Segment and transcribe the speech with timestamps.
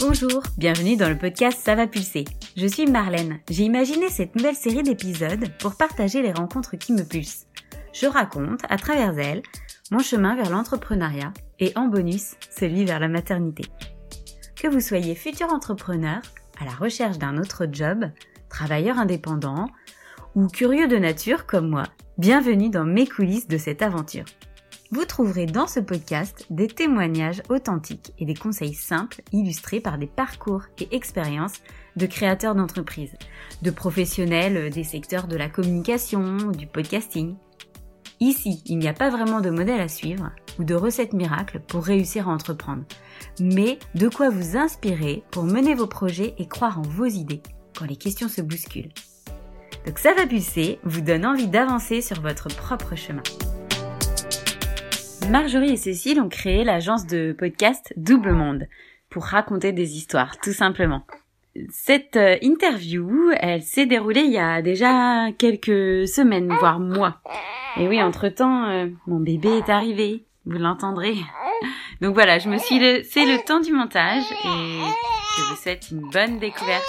[0.00, 2.24] Bonjour, bienvenue dans le podcast Ça va pulser.
[2.56, 3.40] Je suis Marlène.
[3.50, 7.46] J'ai imaginé cette nouvelle série d'épisodes pour partager les rencontres qui me pulsent.
[7.92, 9.42] Je raconte, à travers elles,
[9.90, 13.64] mon chemin vers l'entrepreneuriat et en bonus, celui vers la maternité.
[14.56, 16.22] Que vous soyez futur entrepreneur,
[16.58, 18.06] à la recherche d'un autre job,
[18.48, 19.68] travailleur indépendant
[20.34, 21.84] ou curieux de nature comme moi,
[22.16, 24.24] bienvenue dans mes coulisses de cette aventure.
[24.92, 30.08] Vous trouverez dans ce podcast des témoignages authentiques et des conseils simples illustrés par des
[30.08, 31.60] parcours et expériences
[31.94, 33.14] de créateurs d'entreprises,
[33.62, 37.36] de professionnels des secteurs de la communication, du podcasting.
[38.18, 41.84] Ici, il n'y a pas vraiment de modèle à suivre ou de recette miracle pour
[41.84, 42.82] réussir à entreprendre,
[43.38, 47.42] mais de quoi vous inspirer pour mener vos projets et croire en vos idées
[47.78, 48.92] quand les questions se bousculent.
[49.86, 53.22] Donc ça va pulser, vous donne envie d'avancer sur votre propre chemin.
[55.28, 58.66] Marjorie et Cécile ont créé l'agence de podcast Double Monde
[59.10, 61.04] pour raconter des histoires, tout simplement.
[61.70, 67.20] Cette euh, interview, elle s'est déroulée il y a déjà quelques semaines, voire mois.
[67.76, 71.16] Et oui, entre-temps, euh, mon bébé est arrivé, vous l'entendrez.
[72.00, 74.80] Donc voilà, je me suis c'est le temps du montage et
[75.36, 76.84] je vous souhaite une bonne découverte.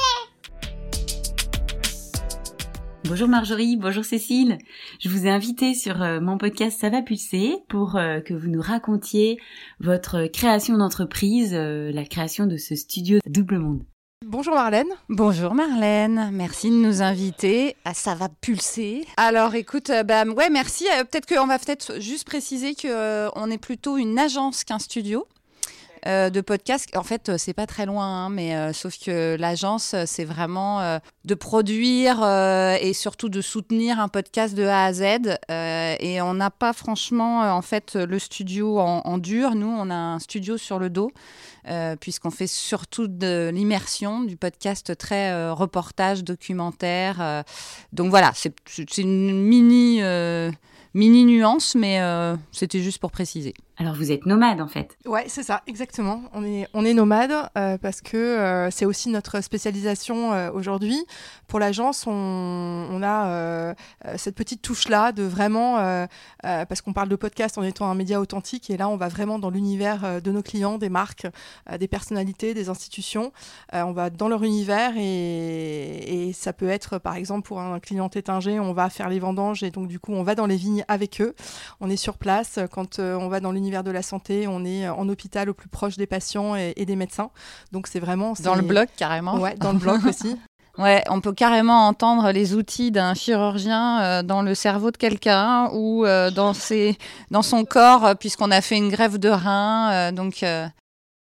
[3.03, 4.59] Bonjour Marjorie, bonjour Cécile.
[4.99, 8.47] Je vous ai invité sur euh, mon podcast Ça va pulser pour euh, que vous
[8.47, 9.39] nous racontiez
[9.79, 13.83] votre création d'entreprise, euh, la création de ce studio Double Monde.
[14.23, 14.87] Bonjour Marlène.
[15.09, 19.05] Bonjour Marlène, merci de nous inviter à Ça va pulser.
[19.17, 20.85] Alors écoute, bah, ouais merci.
[21.09, 25.25] Peut-être qu'on va peut-être juste préciser qu'on est plutôt une agence qu'un studio.
[26.07, 26.89] Euh, de podcast.
[26.97, 30.99] En fait, euh, c'est pas très loin, hein, mais euh, sauf que l'agence, c'est vraiment
[31.25, 32.23] de produire
[32.81, 35.03] et surtout de soutenir un podcast de A à Z.
[35.49, 39.53] et on n'a pas franchement, en fait, le studio en, dur.
[39.55, 41.11] Nous, on a un studio sur le dos.
[41.99, 47.43] puisqu'on fait surtout de l'immersion, du podcast très reportage, documentaire.
[47.93, 50.01] donc voilà, c'est une mini
[50.93, 52.01] mini nuance, mais
[52.51, 53.53] c'était juste pour préciser.
[53.81, 54.95] Alors vous êtes nomade en fait.
[55.07, 56.21] Ouais, c'est ça, exactement.
[56.33, 61.03] On est, on est nomade euh, parce que euh, c'est aussi notre spécialisation aujourd'hui.
[61.47, 63.73] Pour l'agence, on, on, a
[64.17, 66.07] cette petite touche-là de vraiment,
[66.43, 69.39] parce qu'on parle de podcast en étant un média authentique, et là on va vraiment
[69.39, 71.27] dans l'univers de nos clients, des marques,
[71.77, 73.33] des personnalités, des institutions.
[73.73, 78.59] on va dans leur univers et, ça peut être par exemple pour un client tétingé,
[78.59, 81.21] on va faire les vendanges et donc du coup on va dans les vignes avec
[81.21, 81.35] eux.
[81.79, 82.59] On est sur place.
[82.71, 85.69] Quand euh, on va dans l'univers de la santé, on est en hôpital au plus
[85.69, 87.31] proche des patients et, des médecins.
[87.71, 88.33] Donc c'est vraiment...
[88.43, 90.37] Dans le bloc carrément Ouais, dans le bloc aussi.
[90.77, 95.69] Ouais, on peut carrément entendre les outils d'un chirurgien euh, dans le cerveau de quelqu'un
[95.73, 96.97] ou euh, dans, ses,
[97.29, 100.13] dans son corps, puisqu'on a fait une grève de rein.
[100.13, 100.45] donc,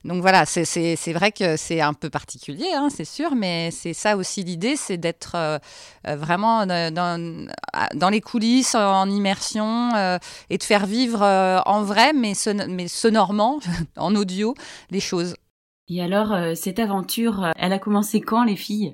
[0.05, 4.17] donc voilà, c'est vrai que c'est un peu particulier, hein, c'est sûr, mais c'est ça
[4.17, 5.57] aussi l'idée, c'est d'être euh,
[6.07, 7.49] euh, vraiment dans,
[7.95, 10.19] dans, les coulisses, en immersion, euh,
[10.51, 11.23] et de faire vivre
[11.66, 12.33] en vrai, mais,
[12.69, 13.59] mais sonorement,
[13.97, 14.53] en audio,
[14.91, 15.35] les choses.
[15.89, 18.93] Et alors, cette aventure, elle a commencé quand, les filles?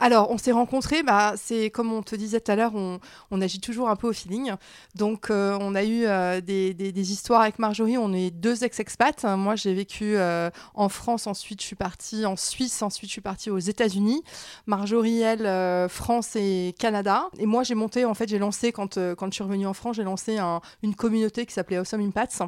[0.00, 3.00] Alors, on s'est rencontrés, bah, c'est comme on te disait tout à l'heure, on,
[3.40, 4.52] agit toujours un peu au feeling.
[4.94, 7.98] Donc, euh, on a eu euh, des, histoires avec Marjorie.
[7.98, 9.24] On est deux ex-expats.
[9.24, 13.20] Moi, j'ai vécu euh, en France, ensuite je suis partie en Suisse, ensuite je suis
[13.20, 14.22] partie aux États-Unis.
[14.66, 17.28] Marjorie, elle, France et Canada.
[17.38, 19.96] Et moi, j'ai monté, en fait, j'ai lancé, quand, quand je suis revenue en France,
[19.96, 20.38] j'ai lancé
[20.82, 22.42] une communauté qui s'appelait Awesome Impacts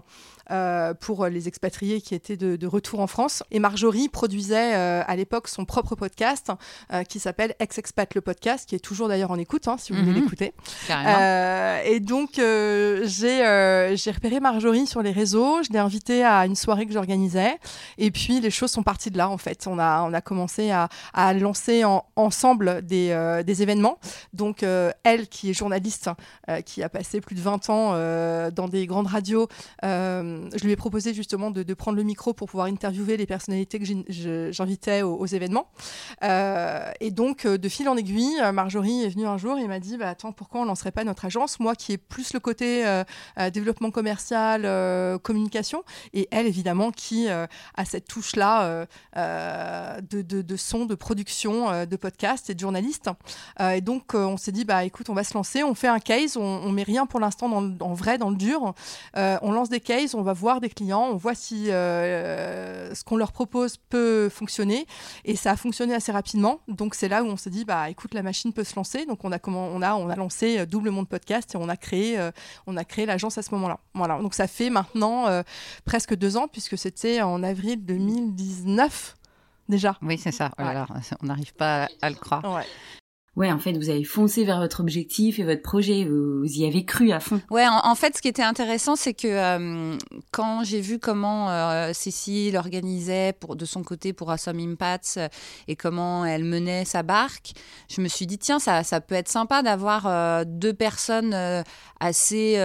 [1.01, 3.43] pour les expatriés qui étaient de, de, retour en France.
[3.51, 6.53] Et Marjorie produisait à l'époque son propre podcast
[7.09, 10.01] qui qui s'appelle Ex-Expat le podcast, qui est toujours d'ailleurs en écoute, hein, si vous
[10.01, 10.21] voulez mhm.
[10.21, 10.53] l'écouter.
[10.91, 16.23] Euh, et donc, euh, j'ai euh, j'ai repéré Marjorie sur les réseaux, je l'ai invitée
[16.23, 17.57] à une soirée que j'organisais,
[17.97, 19.67] et puis les choses sont parties de là, en fait.
[19.67, 23.99] On a, on a commencé à, à lancer en, ensemble des, des événements.
[24.35, 24.63] Donc,
[25.05, 26.11] elle, qui est journaliste,
[26.67, 27.93] qui a passé plus de 20 ans
[28.51, 29.49] dans des grandes radios,
[30.55, 33.85] je lui ai proposé justement de, prendre le micro pour pouvoir interviewer les personnalités que
[34.51, 35.69] j'invitais aux, événements.
[36.23, 39.69] et et donc, euh, de fil en aiguille, euh, Marjorie est venue un jour et
[39.69, 41.61] m'a dit bah, Attends, pourquoi on ne lancerait pas notre agence?
[41.61, 43.05] Moi qui ai plus le côté euh,
[43.53, 44.63] développement commercial,
[45.21, 52.55] communication, et elle, évidemment, qui a cette touche-là de, son, de production, de podcast et
[52.55, 53.09] de journaliste.
[53.61, 56.37] et donc, on s'est dit bah, Écoute, on va se lancer, on fait un case,
[56.37, 58.75] on, ne met rien pour l'instant en vrai, dans le dur.
[59.15, 63.33] on lance des cases, on va voir des clients, on voit si ce qu'on leur
[63.33, 64.87] propose peut fonctionner.
[65.25, 66.61] Et ça a fonctionné assez rapidement.
[66.69, 69.07] Donc, c'est là où on s'est dit, bah écoute, la machine peut se lancer.
[69.07, 71.69] Donc on a comment, on a, on a lancé euh, Double Monde Podcast et on
[71.69, 72.31] a créé, euh,
[72.67, 73.79] on a créé l'agence à ce moment-là.
[73.95, 74.19] Voilà.
[74.19, 75.43] Donc ça fait maintenant euh,
[75.85, 79.17] presque deux ans puisque c'était en avril 2019
[79.69, 79.97] déjà.
[80.03, 80.51] Oui, c'est ça.
[80.59, 80.87] Voilà,
[81.23, 82.45] on n'arrive pas à le croire.
[82.45, 82.67] Ouais.
[83.37, 86.07] Ouais, en fait, vous avez foncé vers votre objectif et votre projet.
[86.07, 87.39] Vous, y avez cru à fond.
[87.51, 89.99] Ouais, en, fait, ce qui était intéressant, c'est que euh,
[90.33, 95.29] quand j'ai vu comment euh, Cécile organisait de son côté pour Awesome Impacts euh,
[95.69, 97.53] et comment elle menait sa barque,
[97.91, 101.35] je me suis dit, tiens, ça, ça peut être sympa d'avoir deux personnes
[102.01, 102.59] assez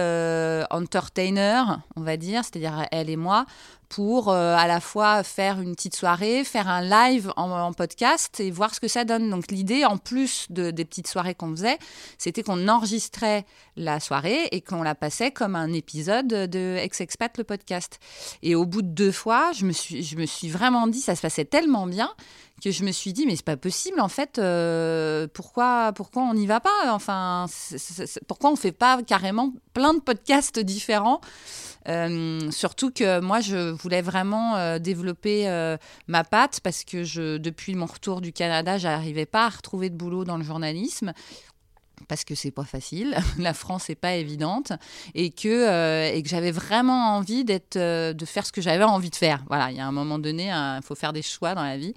[0.70, 1.62] entertainer,
[1.96, 3.44] on va dire, c'est-à-dire elle et moi,
[3.92, 8.50] pour euh, à la fois faire une petite soirée, faire un live en, podcast et
[8.50, 9.28] voir ce que ça donne.
[9.28, 11.78] Donc l'idée, en plus de, des petites soirées qu'on faisait,
[12.16, 13.44] c'était qu'on enregistrait
[13.76, 17.98] la soirée et qu'on la passait comme un épisode de Ex-Expat, le podcast.
[18.42, 21.14] Et au bout de deux fois, je me suis, je me suis vraiment dit, ça
[21.14, 22.10] se passait tellement bien
[22.62, 26.34] que je me suis dit mais c'est pas possible en fait euh, pourquoi pourquoi on
[26.34, 26.92] n'y va pas?
[26.92, 27.46] Enfin
[28.28, 31.20] pourquoi on fait pas carrément plein de podcasts différents?
[31.88, 35.48] Euh, surtout que moi, je voulais vraiment euh, développer
[36.06, 39.96] ma patte parce que je, depuis mon retour du Canada, j'arrivais pas à retrouver de
[39.96, 41.12] boulot dans le journalisme
[42.08, 44.72] parce que c'est pas facile, la France n'est pas évidente
[45.14, 49.16] et que, et que j'avais vraiment envie d'être, de faire ce que j'avais envie de
[49.16, 49.44] faire.
[49.48, 51.94] Voilà, il y a un moment donné, il faut faire des choix dans la vie.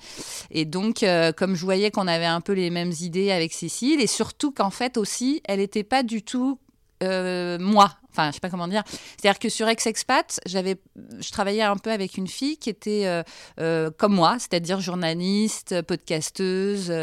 [0.52, 1.06] Et donc,
[1.38, 4.69] comme je voyais qu'on avait un peu les mêmes idées avec Cécile et surtout qu'en
[4.72, 6.60] fait aussi, elle n'était pas du tout
[7.02, 8.84] moi Enfin, je sais pas comment dire.
[9.18, 10.78] C'est-à-dire que sur Ex-Expat, j'avais,
[11.20, 13.24] je travaillais un peu avec une fille qui était euh,
[13.60, 16.94] euh, comme moi, c'est-à-dire journaliste, podcasteuse,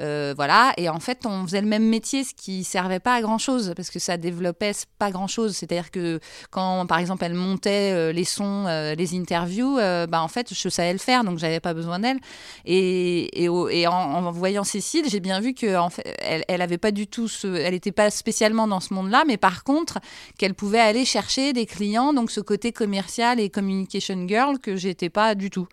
[0.00, 0.72] euh, voilà.
[0.76, 3.90] Et en fait, on faisait le même métier, ce qui servait pas à grand-chose parce
[3.90, 5.56] que ça développait pas grand-chose.
[5.56, 6.18] C'est-à-dire que
[6.50, 8.66] quand, par exemple, elle montait les sons,
[8.96, 12.18] les interviews, bah en fait, je savais le faire, donc j'avais pas besoin d'elle.
[12.64, 13.46] Et,
[13.88, 17.28] en, voyant Cécile, j'ai bien vu que en fait, elle, elle avait pas du tout
[17.28, 19.98] ce, elle était pas spécialement dans ce monde-là, mais par contre,
[20.38, 25.10] qu'elle pouvait aller chercher des clients, donc ce côté commercial et communication girl que j'étais
[25.10, 25.68] pas du tout.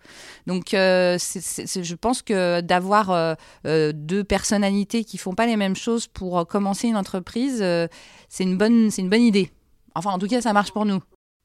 [0.46, 3.34] Donc euh, je pense que d'avoir euh,
[3.66, 7.64] euh, deux personnalités qui font pas les mêmes choses pour commencer une entreprise,
[8.30, 9.50] c'est une bonne, c'est une bonne idée.
[9.96, 11.02] Enfin, en tout cas, ça marche pour nous.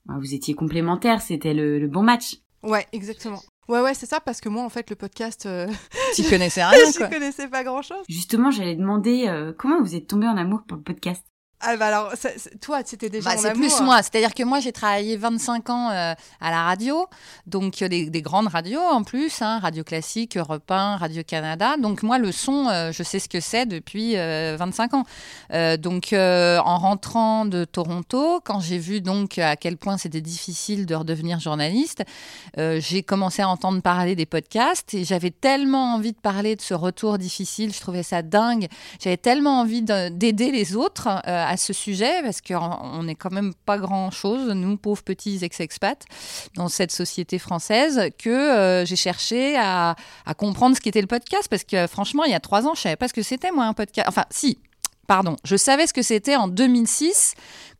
[0.09, 2.37] Ah, vous étiez complémentaires, c'était le, bon match.
[2.63, 3.43] Ouais, exactement.
[3.69, 5.47] Ouais, ouais, c'est ça, parce que moi, en fait, le podcast.
[6.15, 7.09] Tu connaissais rien, quoi.
[7.09, 8.05] Je connaissais pas grand chose.
[8.09, 11.23] Justement, j'allais demander comment vous êtes tombé en amour pour le podcast?
[11.61, 12.13] Ah bah alors,
[12.61, 13.85] toi, c'était déjà bah, C'est plus hein.
[13.85, 14.01] moi.
[14.01, 17.09] C'est-à-dire que moi, j'ai travaillé 25 ans euh, à la radio,
[17.49, 21.77] donc euh, des, grandes radios en plus, hein, Radio Classique, Europe 1, Radio Canada.
[21.77, 25.05] Donc moi, le son, euh, je sais ce que c'est depuis 25 ans.
[25.79, 30.95] donc en rentrant de Toronto, quand j'ai vu donc à quel point c'était difficile de
[30.95, 32.05] redevenir journaliste,
[32.57, 36.75] j'ai commencé à entendre parler des podcasts et j'avais tellement envie de parler de ce
[36.75, 37.73] retour difficile.
[37.75, 38.69] Je trouvais ça dingue.
[39.03, 41.09] J'avais tellement envie d'aider les autres
[41.49, 46.05] à ce sujet parce qu'on n'est quand même pas grand-chose, nous, pauvres petits ex-expats,
[46.55, 49.97] dans cette société française, que euh, j'ai cherché à,
[50.37, 52.97] comprendre ce qu'était le podcast parce que franchement, il y a trois ans, je savais
[52.97, 54.09] pas ce que c'était, moi, un podcast.
[54.09, 54.59] Enfin, si,
[55.07, 57.35] pardon, je savais ce que c'était en 2006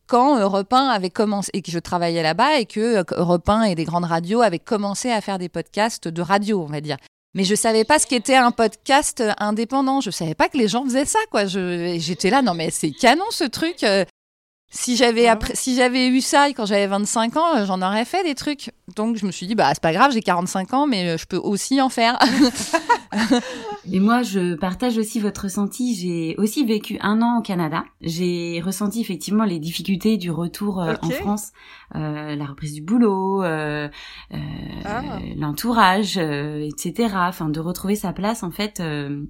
[0.07, 3.75] quand Europe 1 avait commencé et que je travaillais là-bas et que Europe 1 et
[3.75, 6.97] des grandes radios avaient commencé à faire des podcasts de radio, on va dire.
[7.35, 10.01] Mais je savais pas ce qu'était un podcast indépendant.
[10.01, 11.45] Je savais pas que les gens faisaient ça, quoi.
[11.45, 13.85] J'étais là, non mais c'est canon ce truc.
[14.71, 18.35] Si j'avais si j'avais eu ça quand j'avais 25 ans, euh, j'en aurais fait des
[18.35, 18.71] trucs.
[18.95, 21.25] Donc je me suis dit bah c'est pas grave, j'ai 45 ans mais euh, je
[21.25, 22.19] peux aussi en faire.
[23.91, 27.83] Et moi je partage aussi votre ressenti, j'ai aussi vécu un an au Canada.
[28.01, 31.51] J'ai ressenti effectivement les difficultés du retour euh, en France,
[31.95, 33.87] euh, la reprise du boulot, euh,
[34.85, 35.01] ah.
[35.37, 37.15] l'entourage, etc.
[37.15, 38.81] Enfin de retrouver sa place en fait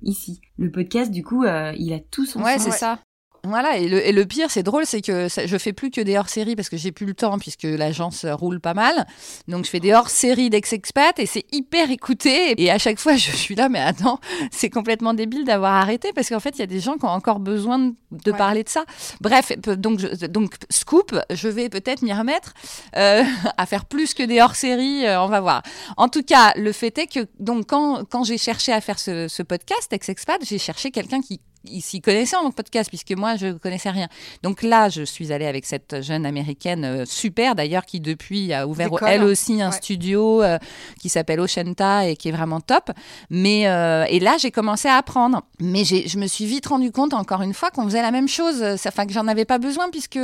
[0.01, 0.41] ici.
[0.58, 3.00] Le podcast du coup il a tout son Ouais, c'est ça.
[3.46, 6.17] Voilà, et le, et le pire, c'est drôle, c'est que je fais plus que des
[6.17, 9.08] hors-séries parce que j'ai plus le temps puisque l'agence roule pas mal.
[9.48, 12.62] Donc je fais des hors-séries d'ex-expat et c'est hyper écouté.
[12.62, 14.19] Et à chaque fois, je suis là, mais attends,
[14.51, 17.10] c'est complètement débile d'avoir arrêté parce qu'en fait, il y a des gens qui ont
[17.10, 18.84] encore besoin de, parler de ça.
[19.22, 22.53] Bref, donc, donc scoop, je vais peut-être m'y remettre
[22.98, 23.24] euh,
[23.58, 25.63] à faire plus que des hors-séries, euh, on va voir.
[25.96, 29.27] En tout cas, le fait est que donc quand, quand j'ai cherché à faire ce,
[29.29, 33.47] ce podcast, ex-expat, j'ai cherché quelqu'un qui ils s'y connaissaient en podcast, puisque moi, je
[33.47, 34.07] ne connaissais rien.
[34.43, 38.67] Donc là, je suis allée avec cette jeune américaine euh, super, d'ailleurs, qui depuis a
[38.67, 40.57] ouvert elle aussi un studio euh,
[40.99, 42.91] qui s'appelle Oshenta et qui est vraiment top.
[43.29, 45.41] Mais, euh, et là, j'ai commencé à apprendre.
[45.59, 48.63] Mais je me suis vite rendu compte, encore une fois, qu'on faisait la même chose.
[48.87, 50.19] Enfin, que j'en avais pas besoin, puisque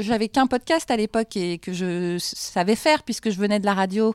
[0.00, 3.74] j'avais qu'un podcast à l'époque et que je savais faire, puisque je venais de la
[3.74, 4.14] radio.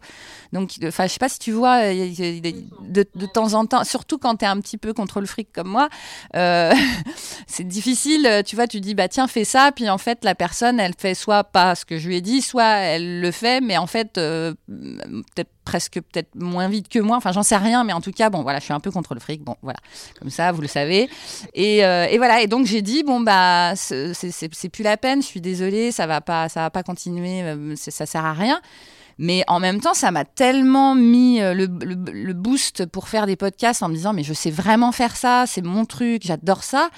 [0.54, 4.38] Donc, enfin, je sais pas si tu vois, de, de temps en temps, surtout quand
[4.38, 5.90] tu es un petit peu contre le fric comme moi,
[6.36, 6.59] euh,
[7.48, 8.44] c'est difficile.
[8.46, 9.72] Tu vois, tu dis, bah tiens, fais ça.
[9.74, 12.42] Puis en fait, la personne, elle fait soit pas ce que je lui ai dit,
[12.42, 17.18] soit elle le fait, mais en fait, euh, peut-être presque peut-être moins vite que moi.
[17.18, 19.14] Enfin, j'en sais rien, mais en tout cas, bon, voilà, je suis un peu contre
[19.14, 19.44] le fric.
[19.44, 19.80] Bon, voilà,
[20.20, 21.10] comme ça, vous le savez.
[21.54, 22.42] Et, euh, et voilà.
[22.42, 25.22] Et donc j'ai dit, bon bah, c'est plus la peine.
[25.22, 27.44] Je suis désolée, ça va pas, ça va pas continuer.
[27.76, 28.62] Ça sert à rien.
[29.20, 33.36] Mais en même temps, ça m'a tellement mis euh, le, le, boost pour faire des
[33.36, 36.90] podcasts en me disant, mais je sais vraiment faire ça, c'est mon truc, j'adore ça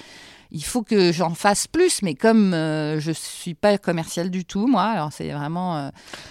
[0.54, 4.66] il faut que j'en fasse plus, mais comme euh, je suis pas commercial du tout,
[4.66, 5.78] moi, alors c'est vraiment.
[5.78, 5.88] Euh,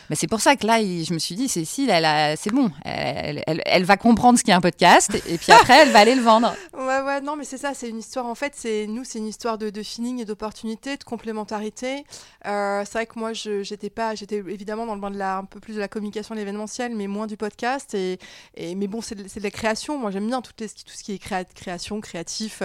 [0.09, 3.43] mais c'est pour ça que là, je me suis dit, Cécile, elle c'est bon, elle,
[3.47, 6.55] elle, va comprendre ce qu'est un podcast, et puis après, elle va aller le vendre.
[6.73, 8.25] Ouais, ouais, non, mais c'est ça, c'est une histoire.
[8.25, 12.05] En fait, c'est nous, c'est une histoire de, de feeling et d'opportunité, de complémentarité.
[12.47, 15.45] Euh, c'est vrai que moi, j'étais pas, j'étais évidemment dans le bain de la, un
[15.45, 17.93] peu plus de la communication, de l'événementiel, mais moins du podcast.
[17.93, 18.17] Et,
[18.57, 19.99] mais bon, c'est de, de, la création.
[19.99, 22.63] Moi, j'aime bien tout, tout ce qui est création, créatif.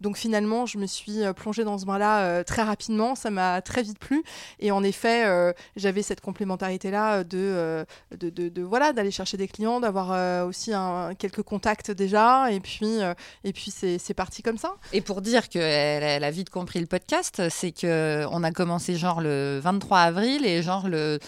[0.00, 3.14] donc finalement, je me suis euh, plongée dans ce bain-là euh, très rapidement.
[3.14, 4.22] Ça m'a très vite plu.
[4.58, 7.84] Et en effet, euh, j'avais cette complémentarité-là de,
[8.18, 12.50] de, de, voilà, d'aller chercher des clients, d'avoir aussi un, quelques contacts déjà.
[12.50, 12.98] Et puis,
[13.44, 14.74] et puis c'est parti comme ça.
[14.92, 19.20] Et pour dire qu'elle elle a vite compris le podcast, c'est qu'on a commencé genre
[19.20, 21.18] le 23 avril et genre le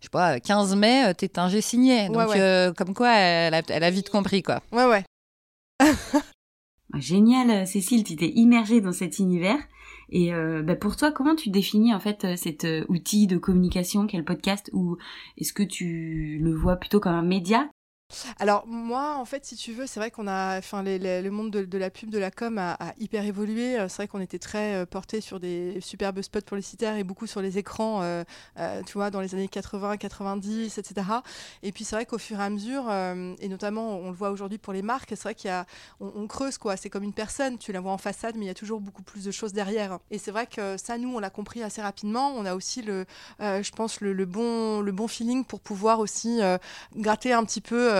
[0.00, 2.08] je sais pas, 15 mai, t'es un G signé.
[2.08, 2.36] Donc,
[2.76, 4.60] comme quoi, elle a, elle a, vite compris, quoi.
[4.72, 5.04] Ouais, ouais.
[6.94, 9.58] Génial, Cécile, tu t'es immergée dans cet univers.
[10.10, 13.38] Et euh, bah pour toi, comment tu définis en fait euh, cet euh, outil de
[13.38, 14.70] communication qu'est le podcast?
[14.72, 14.96] Ou
[15.38, 17.70] est-ce que tu le vois plutôt comme un média
[18.38, 21.78] alors moi, en fait, si tu veux, c'est vrai qu'on a, enfin, le monde de,
[21.78, 23.78] la pub, de la com a, hyper évolué.
[23.78, 27.26] Euh, c'est vrai qu'on était très euh, porté sur des superbes spots publicitaires et beaucoup
[27.26, 28.24] sur les écrans, euh,
[28.86, 31.06] tu vois, dans les années 80, 90, etc.
[31.62, 34.58] Et puis c'est vrai qu'au fur et à mesure, et notamment on le voit aujourd'hui
[34.58, 35.66] pour les marques, c'est vrai qu'il y a,
[36.00, 36.76] on, creuse quoi.
[36.76, 39.02] C'est comme une personne, tu la vois en façade, mais il y a toujours beaucoup
[39.02, 39.98] plus de choses derrière.
[40.10, 42.32] Et c'est vrai que ça, nous, on l'a compris assez rapidement.
[42.36, 46.40] On a aussi je pense, le, bon, le bon feeling pour pouvoir aussi
[46.96, 47.99] gratter un petit peu euh,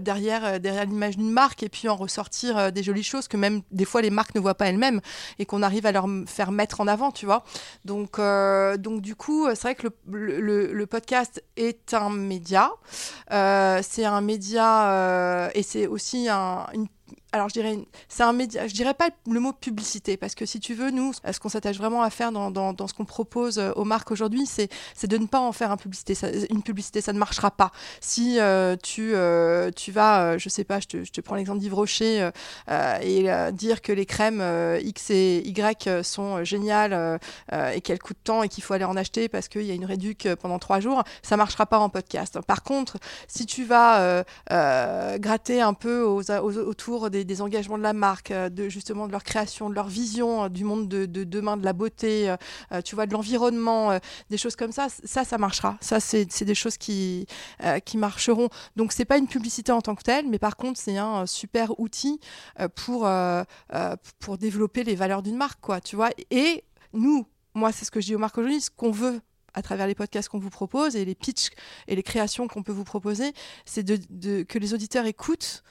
[0.00, 3.62] derrière, euh, derrière l'image d'une marque et puis en ressortir des jolies choses que même
[3.70, 5.00] des fois les marques ne voient pas elles-mêmes
[5.38, 7.44] et qu'on arrive à leur faire mettre en avant, tu vois.
[7.84, 12.70] Donc, donc du coup, c'est vrai que le, le, podcast est un média.
[13.30, 16.86] c'est un média et c'est aussi un, une
[17.34, 17.76] alors je dirais,
[18.08, 21.12] c'est un média, je dirais pas le mot publicité, parce que si tu veux, nous,
[21.12, 24.70] ce qu'on s'attache vraiment à faire dans, ce qu'on propose euh, aux marques aujourd'hui, c'est,
[25.04, 26.14] de ne pas en faire un publicité.
[26.48, 27.72] une publicité, ça ne marchera pas.
[28.00, 32.30] Si euh, tu, euh, tu vas, je sais pas, je te, prends l'exemple d'Yves Rocher
[33.02, 34.42] et dire que les crèmes
[34.80, 37.18] X et Y sont géniales
[37.52, 39.86] et qu'elles coûtent tant et qu'il faut aller en acheter parce qu'il y a une
[39.86, 42.40] réduc pendant trois jours, ça marchera pas en podcast.
[42.46, 44.24] Par contre, si tu vas
[45.18, 49.24] gratter un peu autour des des, engagements de la marque, euh, de justement de leur
[49.24, 52.30] création, de leur vision euh, du monde de, demain, de la beauté,
[52.72, 53.98] euh, tu vois, de l'environnement,
[54.30, 55.76] des choses comme ça, ça, ça marchera.
[55.80, 57.26] Ça, c'est des choses qui,
[57.84, 58.48] qui marcheront.
[58.76, 61.78] Donc, c'est pas une publicité en tant que telle, mais par contre, c'est un super
[61.80, 62.20] outil
[62.74, 63.08] pour,
[64.18, 66.10] pour développer les valeurs d'une marque, quoi, tu vois.
[66.30, 69.20] Et nous, moi, c'est ce que je dis aux marques aujourd'hui, ce qu'on veut
[69.54, 71.50] à travers les podcasts qu'on vous propose et les pitchs
[71.88, 73.32] et les créations qu'on peut vous proposer,
[73.64, 75.62] c'est de, que les auditeurs écoutent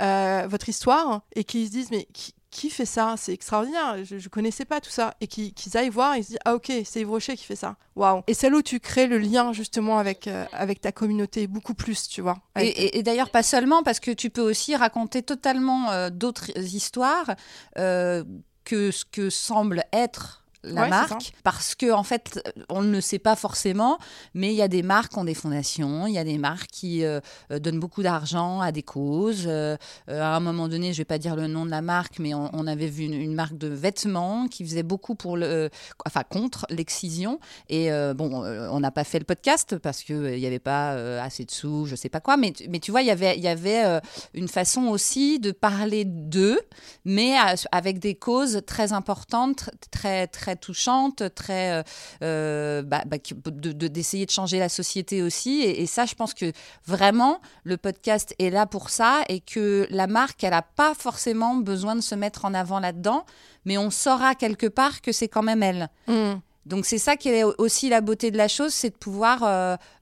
[0.00, 2.06] euh, votre histoire et qu'ils se disent mais
[2.50, 3.14] qui, fait ça?
[3.16, 5.14] C'est extraordinaire, je, ne connaissais pas tout ça.
[5.20, 7.76] Et qu'ils aillent voir et se disent ah ok, c'est Yves Rocher qui fait ça.
[7.94, 11.46] Waouh Et c'est là où tu crées le lien justement avec, euh, avec ta communauté
[11.46, 12.38] beaucoup plus, tu vois.
[12.60, 17.34] Et, d'ailleurs pas seulement parce que tu peux aussi raconter totalement euh, d'autres histoires
[17.74, 23.18] que ce que semble être la marque parce que en fait on ne le sait
[23.18, 23.98] pas forcément
[24.34, 26.70] mais il y a des marques qui ont des fondations il y a des marques
[26.70, 29.44] qui euh, euh, donnent beaucoup d'argent à des causes.
[29.46, 29.76] Euh,
[30.08, 32.66] à un moment donné je vais pas dire le nom de la marque mais on,
[32.66, 35.70] avait vu une, marque de vêtements qui faisait beaucoup pour le
[36.06, 37.40] enfin contre l'excision.
[37.68, 41.44] Et bon on n'a pas fait le podcast parce que il n'y avait pas assez
[41.44, 42.36] de sous je sais pas quoi.
[42.36, 44.00] Mais mais tu vois il y avait il y avait
[44.34, 46.60] une façon aussi de parler d'eux
[47.04, 47.36] mais
[47.72, 51.82] avec des causes très importantes très très touchante, très euh,
[52.22, 53.16] euh, bah, bah,
[53.62, 55.62] d'essayer de, changer la société aussi.
[55.62, 56.52] Et, ça, je pense que
[56.86, 61.56] vraiment le podcast est là pour ça et que la marque, elle n'a pas forcément
[61.56, 63.24] besoin de se mettre en avant là-dedans,
[63.64, 65.88] mais on saura quelque part que c'est quand même elle.
[66.06, 66.34] Mm.
[66.66, 69.40] Donc c'est ça qui est aussi la beauté de la chose, c'est de pouvoir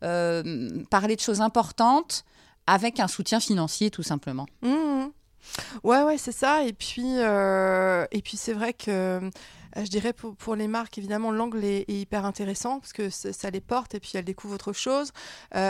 [0.03, 2.25] euh, parler de choses importantes
[2.67, 4.47] avec un soutien financier tout simplement.
[4.63, 5.07] Mm.
[5.85, 6.65] Ouais, ouais, c'est ça.
[6.65, 9.31] Et puis, et puis c'est vrai que
[9.77, 13.95] je dirais pour, les marques, évidemment, l'angle est, hyper intéressant parce que ça les porte
[13.95, 15.13] et puis elles découvrent autre chose.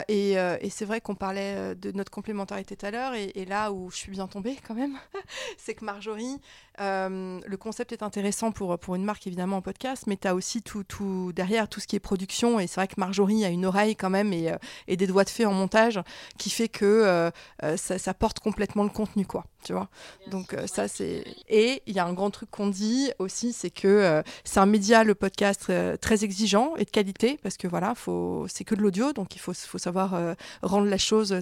[0.08, 3.72] et, et c'est vrai qu'on parlait de notre complémentarité tout à l'heure et, et, là
[3.72, 4.98] où je suis bien tombée quand même,
[5.58, 6.40] c'est que Marjorie,
[6.78, 10.62] le concept est intéressant pour, pour une marque évidemment en podcast, mais tu as aussi
[10.62, 12.60] tout, tout derrière, tout ce qui est production.
[12.60, 14.52] Et c'est vrai que Marjorie a une oreille quand même et,
[14.88, 16.00] et des doigts de fée en montage
[16.38, 17.30] qui fait que
[17.76, 19.44] ça, ça porte complètement le contenu, quoi.
[19.66, 19.88] Tu vois
[20.28, 21.24] Donc, euh, ça, c'est.
[21.48, 24.66] Et il y a un grand truc qu'on dit aussi, c'est que euh, c'est un
[24.66, 28.46] média, le podcast, euh, très exigeant et de qualité, parce que voilà, faut...
[28.48, 31.40] c'est que de l'audio, donc il faut, faut savoir rendre la chose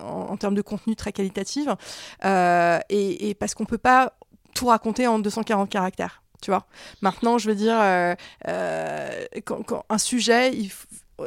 [0.00, 1.74] en, termes de contenu très qualitative.
[2.24, 4.14] Et, et, parce qu'on peut pas
[4.54, 6.22] tout raconter en 240 caractères.
[6.42, 6.66] Tu vois
[7.00, 7.76] Maintenant, je veux dire,
[9.44, 10.70] quand, quand, un sujet, il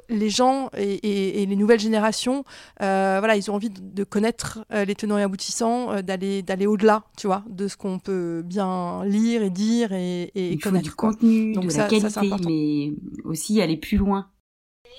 [0.10, 2.44] les gens et, les nouvelles générations,
[2.82, 6.66] euh, voilà, ils ont envie de, connaître euh, les tenants et aboutissants, euh, d'aller d'aller
[6.66, 10.70] au-delà, tu vois, de ce qu'on peut bien lire et dire et, et Il faut
[10.70, 10.86] connaître.
[10.86, 12.94] du contenu, de la qualité, mais
[13.26, 14.30] aussi aller plus loin.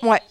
[0.03, 0.21] Ouais,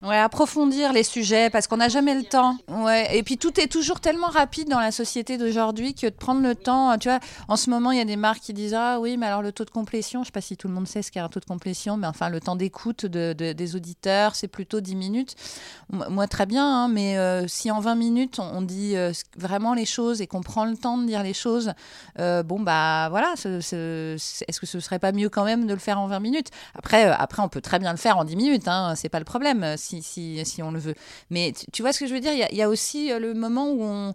[0.00, 2.56] Ouais, approfondir les sujets parce qu'on n'a jamais le temps.
[2.68, 6.40] Ouais, et puis tout est toujours tellement rapide dans la société d'aujourd'hui que de prendre
[6.40, 6.96] le temps.
[6.98, 9.26] Tu vois, en ce moment, il y a des marques qui disent ah oui, mais
[9.26, 11.18] alors le taux de complétion, je sais pas si tout le monde sait ce qu'est
[11.18, 14.94] un taux de complétion, mais enfin le temps d'écoute de, des auditeurs, c'est plutôt 10
[14.94, 15.34] minutes.
[15.90, 19.86] Moi, très bien, hein, mais euh, si en 20 minutes on, dit euh, vraiment les
[19.86, 21.72] choses et qu'on prend le temps de dire les choses,
[22.20, 25.98] euh, bon bah voilà, est-ce que ce serait pas mieux quand même de le faire
[25.98, 26.50] en 20 minutes?
[26.76, 29.24] Après, après, on peut très bien le faire en 10 minutes, hein, c'est pas le
[29.24, 30.94] problème si, on le veut.
[31.30, 32.32] Mais tu, vois ce que je veux dire?
[32.32, 34.14] Il y, a, aussi euh, le moment où on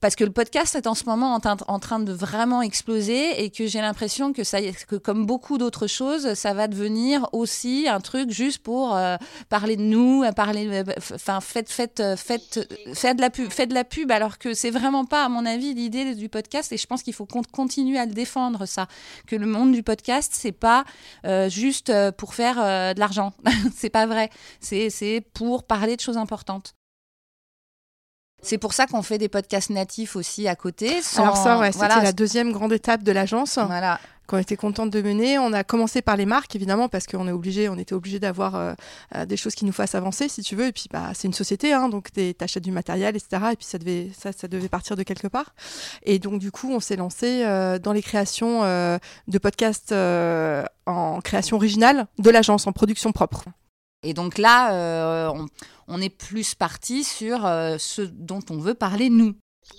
[0.00, 3.66] parce que le podcast est en ce moment en, train de vraiment exploser et que
[3.66, 8.30] j'ai l'impression que ça que comme beaucoup d'autres choses ça va devenir aussi un truc
[8.30, 9.16] juste pour euh,
[9.48, 10.84] parler de nous parler euh,
[11.14, 14.70] enfin faites faites faites faites de la pub faites de la pub alors que c'est
[14.70, 17.98] vraiment pas à mon avis l'idée du podcast et je pense qu'il faut qu'on continue
[17.98, 18.88] à le défendre ça.
[19.26, 20.84] Que le monde du podcast c'est pas
[21.48, 23.32] juste pour faire de l'argent.
[23.74, 24.30] C'est pas vrai.
[24.60, 26.74] C'est pour parler de choses importantes
[28.46, 31.00] c'est pour ça qu'on fait des podcasts natifs aussi à côté.
[31.16, 33.58] Alors ça, ouais, c'était la deuxième grande étape de l'agence.
[33.58, 35.38] Voilà qu'on était contente de mener.
[35.38, 38.56] On a commencé par les marques, évidemment, parce qu'on est obligé, on était obligé d'avoir
[38.56, 38.74] euh,
[39.14, 40.66] euh, des choses qui nous fassent avancer, si tu veux.
[40.66, 43.42] Et puis, bah, c'est une société, hein, donc tu achètes du matériel, etc.
[43.52, 45.54] Et puis, ça devait, ça, ça devait partir de quelque part.
[46.02, 51.56] Et donc, du coup, on s'est lancé euh, dans les créations de podcasts en création
[51.56, 53.44] originale de l'agence, en production propre.
[54.06, 55.46] Et donc là, euh,
[55.88, 59.34] on, est plus parti sur euh, ce dont on veut parler nous.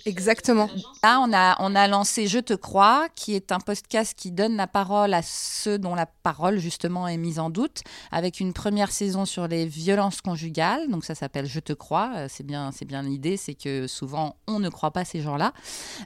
[0.06, 0.68] Exactement.
[1.02, 4.56] Là, on a, on a lancé Je te crois, qui est un podcast qui donne
[4.56, 8.90] la parole à ceux dont la parole, justement, est mise en doute, avec une première
[8.90, 10.88] saison sur les violences conjugales.
[10.88, 12.12] Donc, ça s'appelle Je te crois.
[12.16, 15.52] Euh, c'est bien, c'est bien l'idée, c'est que souvent, on ne croit pas ces gens-là,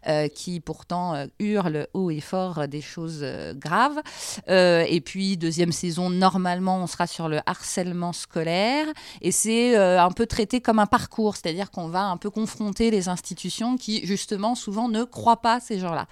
[0.08, 4.00] euh, qui pourtant euh, hurlent haut et fort des choses graves.
[4.48, 8.86] et puis, deuxième saison, normalement, on sera sur le harcèlement scolaire.
[9.20, 13.08] Et c'est un peu traité comme un parcours, c'est-à-dire qu'on va un peu confronter les
[13.08, 16.06] institutions qui, justement, souvent ne croient pas ces gens-là.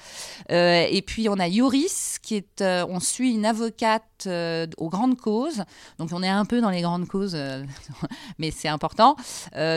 [0.50, 4.88] Euh, et puis, on a Yoris, qui est, euh, on suit une avocate euh, aux
[4.88, 5.64] grandes causes.
[5.98, 7.36] Donc, on est un peu dans les grandes causes,
[8.38, 9.16] mais c'est important.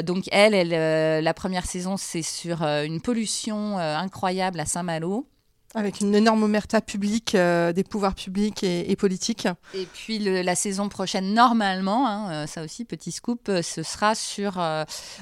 [0.04, 5.28] donc, elle, elle la première saison, c'est sur une pollution incroyable à Saint-Malo.
[5.75, 9.47] Avec une énorme omerta publique euh, des pouvoirs publics et, politiques.
[9.73, 14.13] Et puis la saison prochaine, normalement, hein, euh, ça aussi, petit scoop, euh, ce sera
[14.13, 14.62] sur.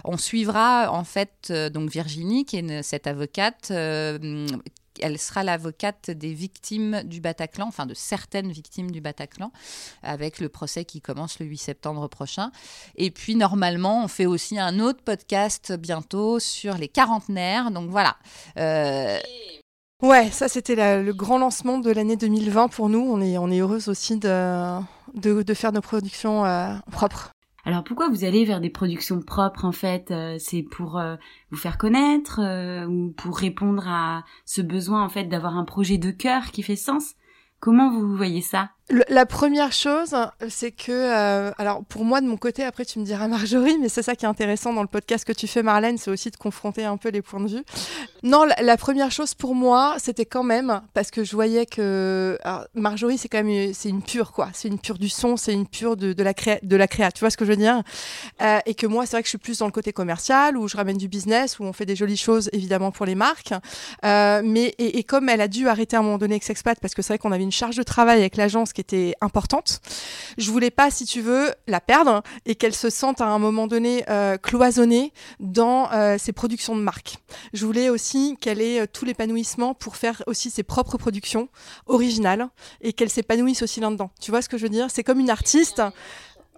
[0.03, 3.71] on suivra en fait donc Virginie, qui est cette avocate.
[3.71, 9.53] elle sera l'avocate des victimes du Bataclan, enfin de certaines victimes du Bataclan,
[10.03, 12.51] avec le procès qui commence le 8 septembre prochain.
[12.95, 17.71] Et puis normalement, on fait aussi un autre podcast bientôt sur les quarantenaires.
[17.71, 18.17] Donc voilà.
[20.01, 22.99] Ouais, ça c'était le grand lancement de l'année 2020 pour nous.
[22.99, 24.79] On est, on est heureuse aussi de,
[25.13, 27.29] de, faire nos productions euh, propres.
[27.65, 31.15] Alors pourquoi vous allez vers des productions propres en fait euh, C'est pour euh,
[31.51, 32.41] vous faire connaître
[32.87, 36.75] ou pour répondre à ce besoin en fait d'avoir un projet de cœur qui fait
[36.75, 37.13] sens?
[37.59, 38.71] Comment vous voyez ça?
[39.09, 40.15] La première chose,
[40.49, 43.89] c'est que, euh, alors pour moi de mon côté, après tu me diras Marjorie, mais
[43.89, 46.37] c'est ça qui est intéressant dans le podcast que tu fais Marlène, c'est aussi de
[46.37, 47.63] confronter un peu les points de vue.
[48.23, 52.37] Non, la, première chose pour moi, c'était quand même parce que je voyais que
[52.75, 55.67] Marjorie, c'est quand même c'est une pure quoi, c'est une pure du son, c'est une
[55.67, 57.81] pure de, la créa, de la créa, tu vois ce que je veux dire?
[58.41, 60.67] Euh, Et que moi, c'est vrai que je suis plus dans le côté commercial où
[60.67, 63.53] je ramène du business, où on fait des jolies choses évidemment pour les marques,
[64.05, 67.01] euh, mais et, comme elle a dû arrêter à un moment donné Sexpat parce que
[67.01, 69.79] c'est vrai qu'on avait une charge de travail avec l'agence qui était importante.
[70.37, 73.67] Je voulais pas, si tu veux, la perdre et qu'elle se sente à un moment
[73.67, 77.17] donné euh, cloisonnée dans euh, ses productions de marque.
[77.53, 81.47] Je voulais aussi qu'elle ait euh, tout l'épanouissement pour faire aussi ses propres productions
[81.85, 82.49] originales
[82.81, 84.11] et qu'elle s'épanouisse aussi là-dedans.
[84.19, 84.87] Tu vois ce que je veux dire?
[84.89, 85.81] C'est comme une artiste.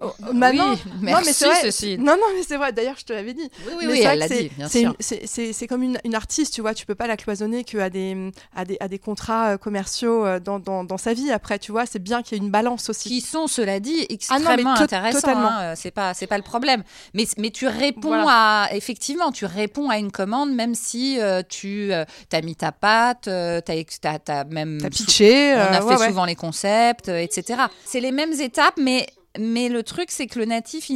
[0.04, 1.72] Oh, Maintenant, oui, merci, non, mais c'est vrai.
[1.72, 1.98] Ceci.
[1.98, 2.74] Non, non, mais c'est vrai.
[2.74, 3.50] D'ailleurs, je te l'avais dit.
[3.66, 4.96] Oui, oui, oui elle l'a dit, bien sûr.
[5.00, 6.74] C'est comme une, une, artiste, tu vois.
[6.74, 10.39] Tu peux pas la cloisonner qu'à des, à des, à des contrats euh, commerciaux euh,
[10.39, 11.32] dans, dans, dans, sa vie.
[11.32, 13.10] Après, tu vois, c'est bien qu'il y ait une balance aussi.
[13.10, 15.28] Qui sont, cela dit, extrêmement ah non, intéressants.
[15.28, 15.74] Hein.
[15.76, 16.84] C'est pas, le problème.
[17.13, 18.63] Mais, mais tu réponds voilà.
[18.63, 22.72] à, effectivement, tu réponds à une commande, même si euh, tu euh, as mis ta
[22.72, 23.72] patte, euh, tu
[24.04, 24.80] as, as, même.
[24.82, 25.54] T'as pitché.
[25.56, 27.63] On a ouais, fait souvent les concepts, etc.
[27.86, 29.08] C'est les mêmes étapes, mais
[29.39, 30.91] mais le truc, c'est que le natif,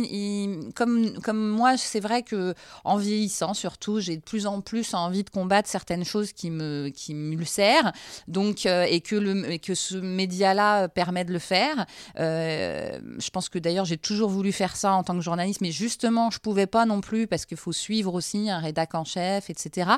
[0.75, 5.29] comme, moi, c'est vrai que en vieillissant, surtout, j'ai de plus en plus envie de
[5.29, 7.91] combattre certaines choses qui me, qui m'ulcèrent.
[8.27, 11.85] Donc, euh, et que le, que ce média-là permet de le faire.
[12.19, 15.71] Euh, je pense que d'ailleurs, j'ai toujours voulu faire ça en tant que journaliste, mais
[15.71, 19.49] justement, je pouvais pas non plus parce qu'il faut suivre aussi un rédac en chef,
[19.49, 19.91] etc.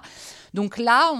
[0.53, 1.11] Donc là,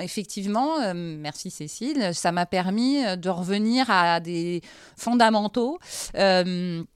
[0.00, 4.62] effectivement, euh, merci Cécile, ça m'a permis de revenir à des
[4.96, 5.78] fondamentaux.
[6.16, 6.88] Euh, um,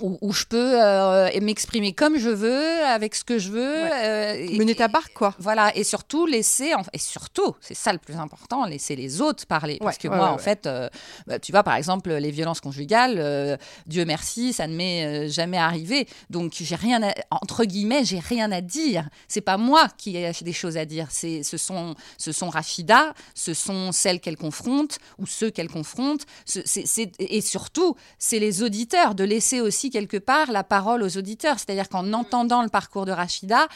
[0.00, 3.82] où, où, je peux euh, m'exprimer comme je veux, avec ce que je veux.
[3.82, 4.46] Ouais.
[4.52, 5.34] Euh, Mener ta barque, quoi.
[5.38, 9.74] Voilà, et surtout laisser, et surtout, c'est ça le plus important, laisser les autres parler.
[9.74, 10.88] Ouais, Parce que moi, en fait, euh,
[11.26, 13.56] bah, tu vois, par exemple, les violences conjugales, euh,
[13.86, 16.06] Dieu merci, ça ne m'est jamais arrivé.
[16.30, 19.08] Donc, j'ai rien, à, entre guillemets, j'ai rien à dire.
[19.28, 21.08] C'est pas moi qui ai des choses à dire.
[21.10, 26.22] C'est, ce sont, ce sont Rachida, ce sont celles qu'elle confronte ou ceux qu'elle confronte.
[27.18, 31.58] Et surtout, c'est les auditeurs de laisser aussi quelque part la parole aux auditeurs.
[31.58, 33.66] C'est-à-dire qu'en entendant le parcours de Rachida,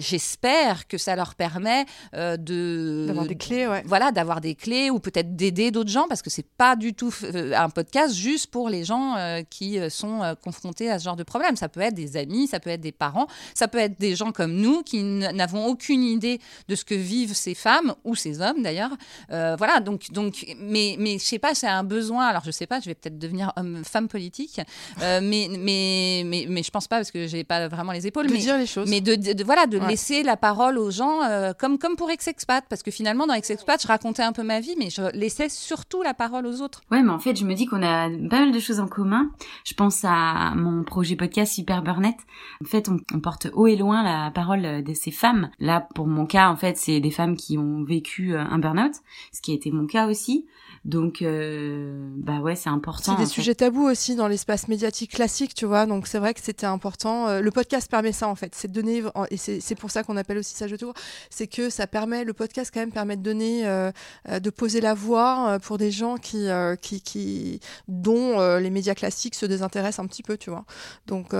[0.00, 1.84] j'espère que ça leur permet
[2.14, 3.82] euh, de d'avoir des clés, ouais.
[3.86, 7.14] voilà, d'avoir des clés ou peut-être d'aider d'autres gens parce que c'est pas du tout
[7.22, 11.16] euh, un podcast juste pour les gens euh, qui sont euh, confrontés à ce genre
[11.16, 11.56] de problème.
[11.56, 14.32] Ça peut être des amis, ça peut être des parents, ça peut être des gens
[14.32, 18.62] comme nous qui n'avons aucune idée de ce que vivent ces femmes ou ces hommes
[18.62, 18.92] d'ailleurs.
[19.28, 22.26] Voilà, donc donc mais mais je sais pas, c'est un besoin.
[22.26, 24.60] Alors je sais pas, je vais peut-être devenir homme, femme politique,
[25.00, 28.26] mais mais mais mais je pense pas parce que j'ai pas vraiment les épaules.
[28.26, 28.88] De mais dire les choses.
[28.88, 31.96] Mais de, de, de voilà de ouais laisser la parole aux gens, euh, comme, comme
[31.96, 35.02] pour Ex-Expat, parce que finalement, dans Ex-Expat, je racontais un peu ma vie, mais je
[35.16, 36.82] laissais surtout la parole aux autres.
[36.90, 39.30] Ouais, mais en fait, je me dis qu'on a pas mal de choses en commun.
[39.64, 42.16] Je pense à mon projet podcast Super Burnett.
[42.64, 45.50] En fait, on, on porte haut et loin la parole de ces femmes.
[45.58, 48.92] Là, pour mon cas, en fait, c'est des femmes qui ont vécu euh, un burn-out,
[49.32, 50.46] ce qui a été mon cas aussi.
[50.86, 53.14] Donc, euh, bah ouais, c'est important.
[53.14, 53.66] C'est des sujets fait.
[53.66, 55.84] tabous aussi dans l'espace médiatique classique, tu vois.
[55.84, 57.28] Donc, c'est vrai que c'était important.
[57.28, 58.54] Euh, le podcast permet ça, en fait.
[58.54, 60.94] C'est de donner, et c'est pour ça qu'on appelle aussi ça je tour,
[61.28, 63.92] c'est que ça permet, le podcast quand même permet de donner, euh,
[64.40, 68.94] de poser la voix pour des gens qui, euh, qui, qui, dont euh, les médias
[68.94, 70.64] classiques se désintéressent un petit peu, tu vois.
[71.06, 71.34] Donc,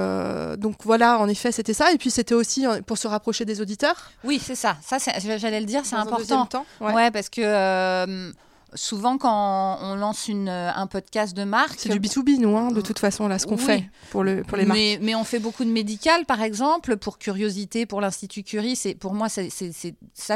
[0.58, 1.92] donc voilà, en effet, c'était ça.
[1.92, 4.10] Et puis, c'était aussi pour se rapprocher des auditeurs.
[4.24, 4.76] Oui, c'est ça.
[4.82, 6.46] Ça, j'allais le dire, c'est important.
[6.46, 6.92] Temps, ouais.
[6.92, 7.10] ouais.
[7.10, 8.32] parce que
[8.74, 11.78] souvent quand on lance une, un podcast de marque.
[11.78, 13.64] C'est du B2B, nous, hein, de toute façon, là, ce qu'on oui.
[13.64, 14.78] fait pour, le, pour les marques.
[14.78, 18.78] Mais, mais, on fait beaucoup de médical, par exemple, pour Curiosité, pour l'Institut Curie.
[18.98, 19.42] Pour moi, ça,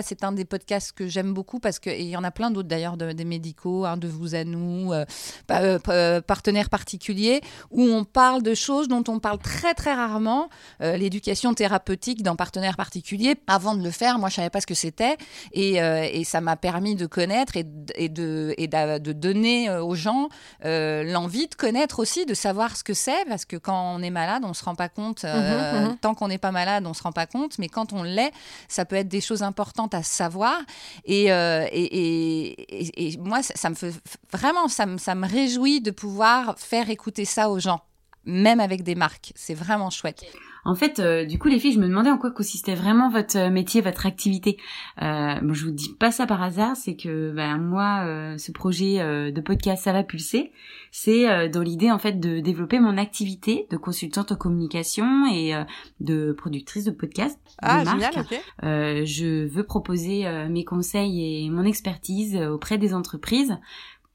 [0.02, 2.96] c'est un des podcasts que j'aime beaucoup parce qu'il y en a plein d'autres d'ailleurs,
[2.96, 5.04] de, des médicaux, hein, de vous à nous, euh,
[5.50, 10.48] euh, partenaires particuliers, où on parle de choses dont on parle très, très rarement.
[10.80, 13.36] Euh, l'éducation thérapeutique dans partenaires particuliers.
[13.46, 15.16] Avant de le faire, moi, je savais pas ce que c'était.
[15.52, 17.66] Et, euh, et ça m'a permis de connaître et,
[17.96, 20.28] et de de, et de donner euh, aux gens
[20.64, 24.10] euh, l'envie de connaître aussi, de savoir ce que c'est, parce que quand on est
[24.10, 25.24] malade, on se rend pas compte.
[25.24, 25.96] Euh, mmh, mmh.
[25.98, 28.32] Tant qu'on n'est pas malade, on se rend pas compte, mais quand on l'est,
[28.68, 30.58] ça peut être des choses importantes à savoir.
[31.04, 33.92] Et, euh, et, et, et, moi, ça, ça, me fait
[34.32, 37.80] vraiment, ça me, ça me réjouit de pouvoir faire écouter ça aux gens,
[38.26, 39.32] même avec des marques.
[39.34, 40.24] C'est vraiment chouette.
[40.64, 43.36] En fait, euh, du coup, les filles, je me demandais en quoi consistait vraiment votre
[43.36, 44.56] euh, métier, votre activité.
[45.02, 48.50] Euh, bon, je vous dis pas ça par hasard, c'est que ben, moi, euh, ce
[48.50, 50.52] projet euh, de podcast, ça va pulser.
[50.90, 55.52] C'est euh, dans l'idée en fait de développer mon activité de consultante en communication et
[56.00, 57.38] de productrice de podcast.
[57.60, 58.40] Ah, de génial, ok.
[58.62, 63.56] je veux proposer mes conseils et mon expertise auprès des entreprises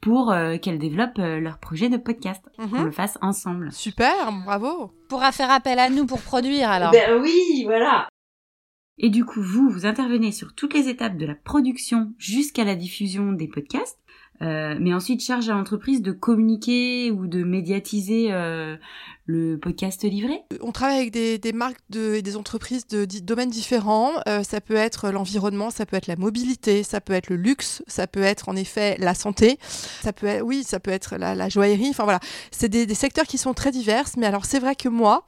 [0.01, 2.69] pour euh, qu'elles développent euh, leur projet de podcast, mm -hmm.
[2.69, 3.71] qu'on le fasse ensemble.
[3.71, 4.91] Super, bravo.
[5.09, 6.91] Pourra faire appel à nous pour produire alors.
[6.91, 8.07] Ben oui, voilà.
[8.97, 12.75] Et du coup, vous, vous intervenez sur toutes les étapes de la production jusqu'à la
[12.75, 13.99] diffusion des podcasts,
[14.41, 18.75] euh, mais ensuite charge à l'entreprise de communiquer ou de médiatiser euh,
[19.29, 20.41] le podcast livré?
[20.59, 24.13] On travaille avec des, marques de, et des entreprises de, domaines différents.
[24.27, 27.83] Euh, ça peut être l'environnement, ça peut être la mobilité, ça peut être le luxe,
[27.85, 29.59] ça peut être en effet la santé,
[30.01, 31.89] ça peut être, oui, ça peut être la, joaillerie.
[31.91, 34.05] Enfin voilà, c'est des, secteurs qui sont très divers.
[34.17, 35.25] Mais alors c'est vrai que moi,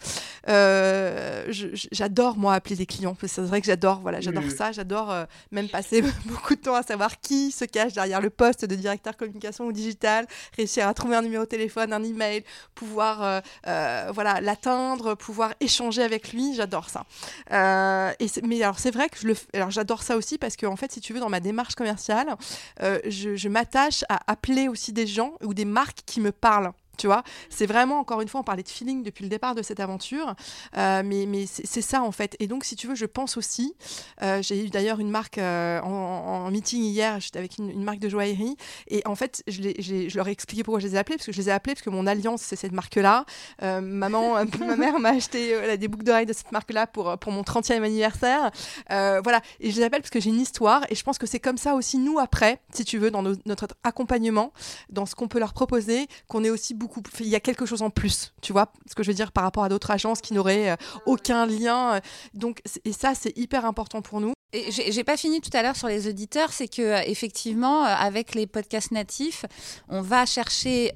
[0.50, 1.46] euh,
[1.92, 3.16] j'adore moi appeler les clients.
[3.28, 4.72] C'est vrai que j'adore, voilà, j'adore ça.
[4.72, 8.66] J'adore euh, même passer beaucoup de temps à savoir qui se cache derrière le poste
[8.66, 10.26] de directeur communication ou digital,
[10.58, 13.44] réussir à trouver un numéro de téléphone, un email, pouvoir
[13.92, 17.06] euh, voilà, l'atteindre, pouvoir échanger avec lui, j'adore ça.
[17.52, 20.66] Euh, et mais alors c'est vrai que je le, alors j'adore ça aussi parce que
[20.66, 22.36] en fait, si tu veux, dans ma démarche commerciale,
[22.82, 26.72] euh, je, je m'attache à appeler aussi des gens ou des marques qui me parlent
[27.02, 27.24] tu vois.
[27.50, 30.36] C'est vraiment, encore une fois, on parlait de feeling depuis le départ de cette aventure,
[30.78, 32.36] euh, mais, mais c'est ça en fait.
[32.40, 33.74] Et donc, si tu veux, je pense aussi,
[34.22, 38.08] euh, j'ai eu d'ailleurs une marque euh, en, meeting hier, j'étais avec une, marque de
[38.08, 38.56] joaillerie,
[38.88, 41.40] et en fait, je, leur ai expliqué pourquoi je les ai appelés, parce que je
[41.40, 43.26] les ai appelés parce que mon alliance, c'est cette marque-là.
[43.62, 47.82] maman, ma mère m'a acheté des boucles d'oreilles de cette marque-là pour, pour mon 30e
[47.82, 48.52] anniversaire.
[48.90, 51.40] voilà, et je les appelle parce que j'ai une histoire, et je pense que c'est
[51.40, 54.54] comme ça aussi, nous, après, si tu veux, dans notre accompagnement,
[54.90, 57.82] dans ce qu'on peut leur proposer, qu'on est aussi beaucoup il y a quelque chose
[57.82, 60.34] en plus, tu vois, ce que je veux dire par rapport à d'autres agences qui
[60.34, 60.76] n'auraient euh,
[61.06, 61.96] aucun lien.
[61.96, 62.00] Euh,
[62.34, 64.34] donc, et ça, c'est hyper important pour nous.
[64.54, 68.36] Et j'ai pas fini tout à l'heure sur les auditeurs, c'est que euh, effectivement, avec
[68.36, 69.46] les podcasts natifs,
[69.88, 70.92] on va chercher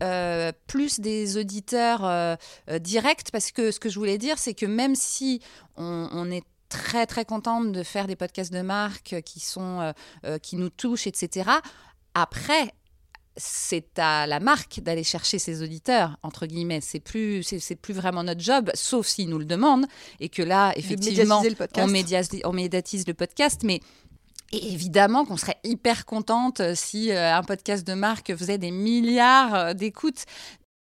[0.67, 2.38] plus des auditeurs
[2.81, 5.41] directs, parce que ce que je voulais dire, c'est que même si
[5.77, 9.93] on, on est très très contente de faire des podcasts de marque qui sont
[10.41, 11.49] qui nous touchent, etc.
[12.13, 12.73] Après,
[13.38, 16.82] c'est à la marque d'aller chercher ses auditeurs entre guillemets.
[16.82, 19.86] C'est plus c'est plus vraiment notre job sauf s'ils nous le demandent.
[20.19, 21.41] Et que là effectivement
[21.78, 23.63] on, médiatise le podcast.
[23.63, 23.82] Mais
[24.52, 29.74] évidemment qu'on serait hyper contente si euh, un podcast de marque faisait des milliards euh,
[29.74, 30.26] d'écoutes.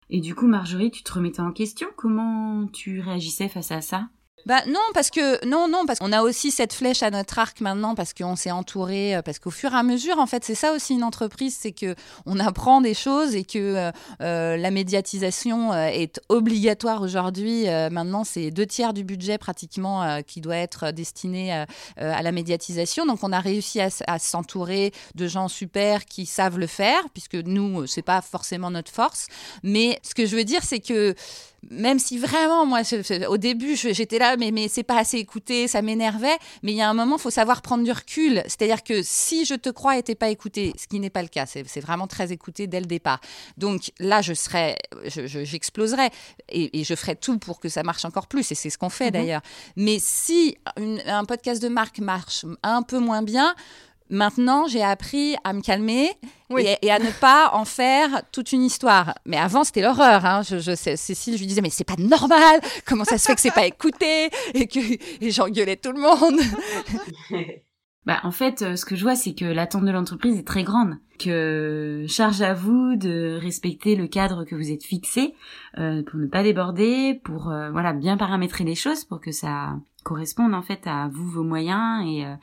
[0.09, 1.87] Et du coup Marjorie tu te remettais en question?
[1.95, 4.09] Comment tu réagissais face à ça?
[4.45, 7.61] Bah non parce que non non parce qu'on a aussi cette flèche à notre arc
[7.61, 10.55] maintenant parce qu'on s'est entouré euh, parce qu'au fur et à mesure en fait c'est
[10.55, 14.71] ça aussi une entreprise c'est que on apprend des choses et que euh, euh, la
[14.71, 17.65] médiatisation est obligatoire aujourd'hui.
[17.91, 21.65] Maintenant c'est deux tiers du budget pratiquement qui doit être destiné
[21.97, 23.05] à la médiatisation.
[23.05, 27.87] Donc on a réussi à, s'entourer de gens super qui savent le faire puisque nous
[27.87, 29.27] c'est pas forcément notre force.
[29.63, 31.15] Mais ce que je veux dire c'est que
[31.69, 32.81] même si vraiment, moi,
[33.27, 36.37] au début, j'étais là, mais, mais c'est pas assez écouté, ça m'énervait.
[36.63, 38.41] Mais il y a un moment, il faut savoir prendre du recul.
[38.45, 41.27] C'est-à-dire que si je te crois et t'es pas écouté, ce qui n'est pas le
[41.27, 43.19] cas, c'est vraiment très écouté dès le départ.
[43.57, 46.09] Donc là, je serais, j'exploserais
[46.49, 48.51] et, je ferais tout pour que ça marche encore plus.
[48.51, 49.11] Et c'est ce qu'on fait mhm.
[49.11, 49.41] d'ailleurs.
[49.75, 53.55] Mais si un podcast de marque marche un peu moins bien,
[54.09, 56.09] Maintenant, j'ai appris à me calmer
[56.57, 59.13] et, à ne pas en faire toute une histoire.
[59.25, 60.25] Mais avant, c'était l'horreur.
[60.25, 60.41] Hein.
[60.41, 62.59] Je, je, Cécile, je lui disais, mais c'est pas normal.
[62.85, 64.79] Comment ça se fait que c'est pas écouté et que
[65.21, 66.39] j'engueulais tout le monde?
[68.05, 70.63] bah, en fait, euh, ce que je vois, c'est que l'attente de l'entreprise est très
[70.63, 70.95] grande.
[71.19, 75.35] Que charge à vous de respecter le cadre que vous êtes fixé
[75.77, 79.75] euh, pour ne pas déborder, pour euh, voilà bien paramétrer les choses pour que ça
[80.09, 82.35] corresponde en fait à vous vos moyens et euh,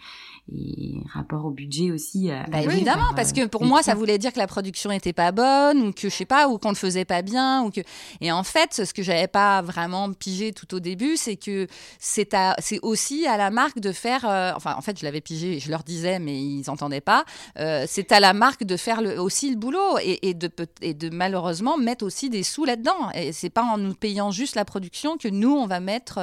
[0.52, 2.30] et rapport au budget aussi.
[2.30, 5.32] Euh, bah, évidemment, parce que pour moi, ça voulait dire que la production était pas
[5.32, 7.80] bonne ou que je sais pas ou qu'on le faisait pas bien ou que.
[8.20, 11.66] Et en fait, ce que j'avais pas vraiment pigé tout au début, c'est que
[11.98, 12.54] c'est à...
[12.60, 14.24] c'est aussi à la marque de faire.
[14.24, 17.24] Euh, enfin, en fait, je l'avais pigé, je leur disais, mais ils entendaient pas.
[17.58, 19.20] Euh, c'est à la marque de faire le...
[19.20, 20.48] aussi le boulot et, et, de
[20.80, 23.10] et de malheureusement mettre aussi des sous là-dedans.
[23.14, 26.20] Et c'est pas en nous payant juste la production que nous on va mettre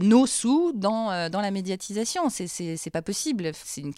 [0.00, 2.28] nos sous dans dans la médiatisation.
[2.28, 3.50] C'est pas possible.
[3.54, 3.92] C'est une,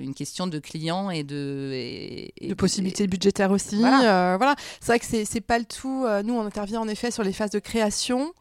[0.00, 1.70] une, question de clients et de.
[1.72, 3.76] Et, de possibilités budgétaires aussi.
[3.76, 4.34] Voilà.
[4.34, 6.04] Euh, c'est vrai que c'est pas le tout.
[6.04, 8.32] Euh, nous, on intervient en effet sur les phases de création.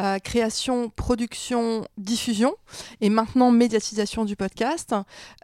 [0.00, 2.56] Euh, création, production, diffusion
[3.00, 4.92] et maintenant médiatisation du podcast.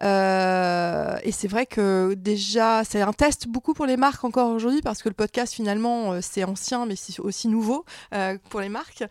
[0.03, 4.83] Euh, et c'est vrai que déjà, c'est un test beaucoup pour les marques encore aujourd'hui
[4.83, 7.85] parce que le podcast finalement euh, c'est ancien mais c'est aussi nouveau
[8.49, 9.05] pour les marques.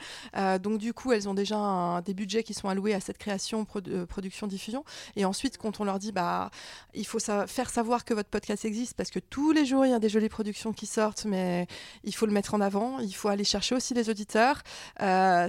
[0.62, 4.48] donc du coup, elles ont déjà des budgets qui sont alloués à cette création, production,
[4.48, 4.84] diffusion.
[5.16, 6.52] Et ensuite, quand on leur dit bah
[6.94, 9.94] il faut faire savoir que votre podcast existe parce que tous les jours il y
[9.94, 11.68] a des jolies productions qui sortent, mais
[12.04, 13.00] il faut le mettre en avant.
[13.00, 14.62] Il faut aller chercher aussi les auditeurs.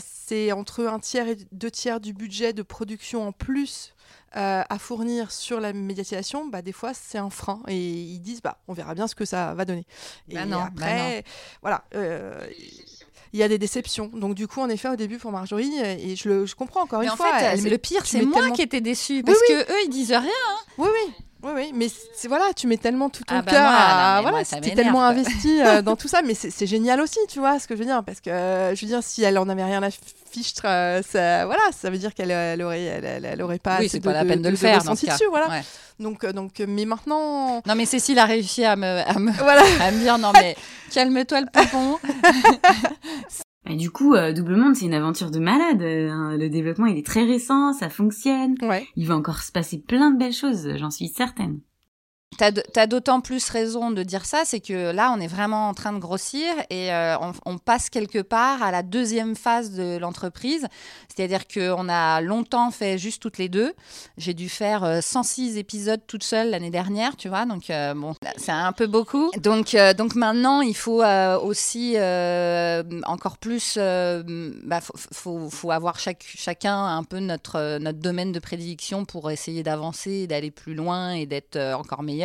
[0.04, 3.94] C'est entre un tiers et deux tiers du budget de production en plus
[4.36, 8.40] euh, à fournir sur la médiatisation, bah, des fois c'est un frein et ils disent
[8.42, 9.86] bah on verra bien ce que ça va donner.
[10.28, 11.24] Bah et bah après,
[11.62, 11.84] voilà.
[11.94, 12.46] Euh,
[13.32, 14.08] il y a des déceptions.
[14.08, 16.98] Donc du coup, en effet, au début pour Marjorie, et je, le, je comprends encore
[17.00, 17.32] Mais une en fois.
[17.38, 19.54] fait, elle- le pire, c'est moi tellement- qui étais déçue parce oui.
[19.54, 20.30] que eux, ils disent rien.
[20.78, 21.14] Oui, oui.
[21.42, 21.88] Oui, oui, mais
[22.28, 25.04] voilà, tu mets tellement tout ton Ah bah cœur moi, non, voilà, moi, m'énerve, tellement
[25.04, 27.86] investi euh, dans tout ça, mais c'est génial aussi, tu vois ce que je veux
[27.86, 31.02] dire, parce que euh, je veux dire, si elle en avait rien à fiche, euh,
[31.02, 33.78] ça, voilà, ça veut dire qu'elle elle aurait, elle, elle- elle aurait pas.
[33.80, 34.74] oui, c'est pas la peine de, le faire.
[34.74, 35.12] dans ressenti ce cas.
[35.14, 35.48] dessus, voilà.
[35.48, 35.62] Ouais.
[35.98, 39.62] Donc, euh, donc, mais maintenant, Non, mais Cécile a réussi à me, à me, voilà.
[39.80, 40.56] à me dire non, mais
[40.92, 41.98] calme-toi le poupon.
[43.70, 45.80] Et du coup, euh, Double Monde, c'est une aventure de malade.
[45.80, 48.56] Euh, hein, le développement, il est très récent, ça fonctionne.
[48.62, 48.84] Ouais.
[48.96, 51.60] Il va encore se passer plein de belles choses, j'en suis certaine.
[52.38, 55.92] T'as d'autant plus raison de dire ça, c'est que là, on est vraiment en train
[55.92, 60.66] de grossir et euh, on, passe quelque part à la deuxième phase de l'entreprise.
[61.14, 63.74] C'est-à-dire qu'on a longtemps fait juste toutes les deux.
[64.16, 67.44] J'ai dû faire euh, 106 épisodes toute seule l'année dernière, tu vois.
[67.44, 69.30] Donc, euh, bon, c'est un peu beaucoup.
[69.36, 73.74] Donc, euh, donc maintenant, il faut euh, aussi euh, encore plus.
[73.76, 74.22] euh,
[74.64, 79.62] bah, faut, faut, avoir chacun un peu notre, euh, notre domaine de prédilection pour essayer
[79.62, 82.19] d'avancer, d'aller plus loin et d'être euh, encore meilleur.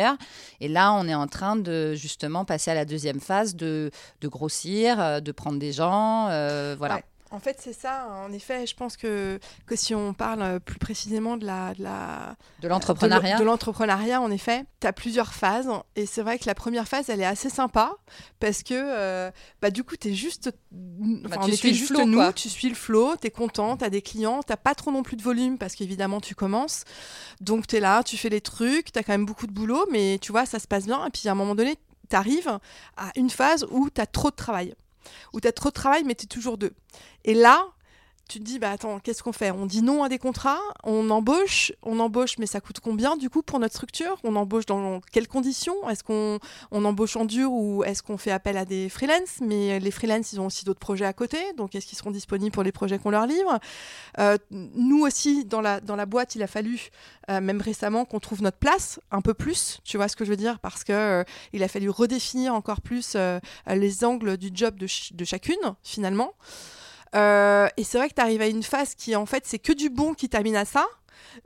[0.60, 3.90] Et là, on est en train de justement passer à la deuxième phase de,
[4.24, 6.28] grossir, euh, de prendre des gens.
[6.30, 7.00] euh, voilà.
[7.32, 8.06] En fait, c'est ça.
[8.24, 11.74] En effet, je pense que, que si on parle euh, plus précisément de la,
[12.62, 13.38] de l'entrepreneuriat.
[13.38, 14.64] De, l'entrepreneuriat, en effet.
[14.80, 15.68] Tu as plusieurs phases.
[15.96, 17.96] Et c'est vrai que la première phase, elle est assez sympa.
[18.38, 20.52] Parce que, euh, bah, du coup, tu es juste.
[20.72, 23.84] On tu suis le juste flow, nous, tu suis le flow, tu es content, tu
[23.84, 26.84] as des clients, tu pas trop non plus de volume parce qu'évidemment, tu commences.
[27.40, 29.84] Donc, tu es là, tu fais les trucs, tu as quand même beaucoup de boulot,
[29.90, 31.04] mais tu vois, ça se passe bien.
[31.06, 31.76] Et puis, à un moment donné,
[32.08, 32.58] tu arrives
[32.96, 34.74] à une phase où tu as trop de travail.
[35.32, 36.72] Où tu as trop de travail, mais tu toujours deux.
[37.24, 37.66] Et là,
[38.28, 39.50] tu te dis, bah attends, qu'est-ce qu'on fait?
[39.50, 43.30] On dit non à des contrats, on embauche, on embauche, mais ça coûte combien du
[43.30, 44.18] coup pour notre structure?
[44.24, 45.88] On embauche dans quelles conditions?
[45.88, 46.38] Est-ce qu'on
[46.70, 49.40] on embauche en dur ou est-ce qu'on fait appel à des freelances?
[49.40, 52.52] Mais les freelances, ils ont aussi d'autres projets à côté, donc est-ce qu'ils seront disponibles
[52.52, 53.58] pour les projets qu'on leur livre?
[54.18, 56.90] Euh, Nous aussi, dans la, dans la boîte, il a fallu,
[57.30, 60.30] euh, même récemment, qu'on trouve notre place un peu plus, tu vois ce que je
[60.30, 60.58] veux dire?
[60.58, 64.86] Parce que euh, il a fallu redéfinir encore plus euh, les angles du job de,
[65.14, 66.32] de chacune, finalement.
[67.14, 69.72] Euh, et c'est vrai que tu arrives à une phase qui, en fait, c'est que
[69.72, 70.86] du bon qui t'amène à ça,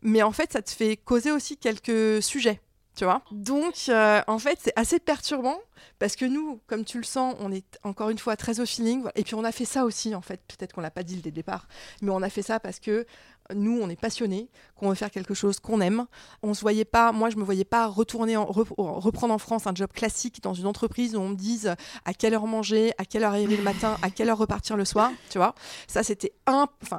[0.03, 2.61] mais en fait, ça te fait causer aussi quelques sujets,
[2.96, 3.23] tu vois.
[3.31, 5.59] Donc, euh, en fait, c'est assez perturbant
[5.99, 9.05] parce que nous, comme tu le sens, on est encore une fois très au feeling.
[9.14, 10.40] Et puis, on a fait ça aussi, en fait.
[10.49, 11.68] Peut-être qu'on l'a pas dit le départ,
[12.03, 13.07] mais on a fait ça parce que
[13.55, 16.07] nous, on est passionnés, qu'on veut faire quelque chose qu'on aime.
[16.43, 19.67] On se voyait pas, moi, je me voyais pas retourner, en, rep- reprendre en France
[19.67, 23.05] un job classique dans une entreprise où on me dise à quelle heure manger, à
[23.05, 25.55] quelle heure arriver le matin, à quelle heure repartir le soir, tu vois.
[25.87, 26.33] Ça, c'était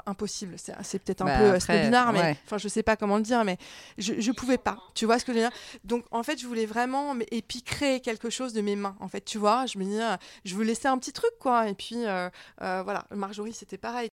[0.06, 0.56] impossible.
[0.84, 2.38] C'est peut-être un Bah, peu euh, snobinard, mais ouais.
[2.46, 3.58] enfin, je sais pas comment le dire, mais
[3.98, 4.78] je, je pouvais pas.
[4.96, 7.62] Tu vois ce que je veux dire Donc, en fait, je voulais vraiment, et puis
[7.64, 8.96] créer quelque chose de mes mains.
[9.00, 11.68] En fait, tu vois, je me dis, euh, je veux laisser un petit truc, quoi.
[11.70, 12.30] Et puis, euh,
[12.62, 14.10] euh, voilà, Marjorie, c'était pareil.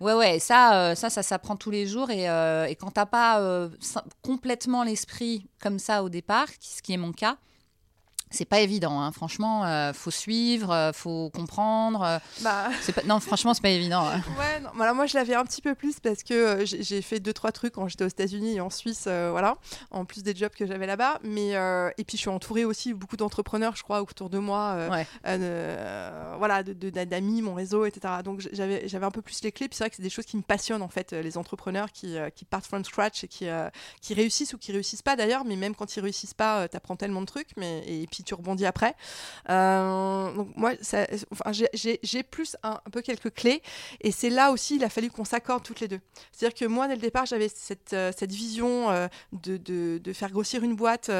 [0.00, 2.10] Ouais, ouais, ça, euh, ça, ça s'apprend tous les jours.
[2.10, 3.68] Et, euh, et quand t'as pas euh,
[4.22, 7.36] complètement l'esprit comme ça au départ, ce qui est mon cas,
[8.30, 9.00] c'est pas évident.
[9.00, 9.12] hein.
[9.12, 12.02] Franchement, euh, faut suivre, euh, faut comprendre.
[12.02, 12.68] euh, Bah.
[12.94, 13.02] pas...
[13.04, 14.04] Non, franchement, c'est pas évident.
[14.06, 14.20] hein.
[14.38, 17.20] Ouais, non, voilà, moi je l'avais un petit peu plus parce que euh, j'ai fait
[17.20, 19.56] deux trois trucs quand j'étais aux États-Unis et en Suisse, euh, voilà,
[19.90, 21.18] en plus des jobs que j'avais là-bas.
[21.22, 21.50] Mais
[21.98, 25.06] et puis je suis entourée aussi beaucoup d'entrepreneurs, je crois, autour de moi, Ouais.
[26.38, 28.14] voilà, de- de- d'amis, mon réseau, etc.
[28.24, 29.68] Donc j'avais j'avais un peu plus les clés.
[29.68, 32.16] Puis c'est vrai que c'est des choses qui me passionnent en fait, les entrepreneurs qui,
[32.34, 33.46] qui partent from scratch et qui
[34.00, 35.44] qui réussissent ou qui réussissent pas d'ailleurs.
[35.44, 38.34] Mais même quand ils réussissent pas, tu apprends tellement de trucs, mais et puis tu
[38.34, 38.94] rebondis après.
[39.48, 40.72] Euh, donc moi,
[41.32, 43.62] enfin, j'ai- plus un, un peu quelques clés.
[44.00, 46.00] Et c'est là aussi, il a fallu qu'on s'accorde toutes les deux.
[46.32, 50.12] C'est-à-dire que moi, dès le départ, j'avais cette, euh, cette vision euh, de, de, de
[50.12, 51.10] faire grossir une boîte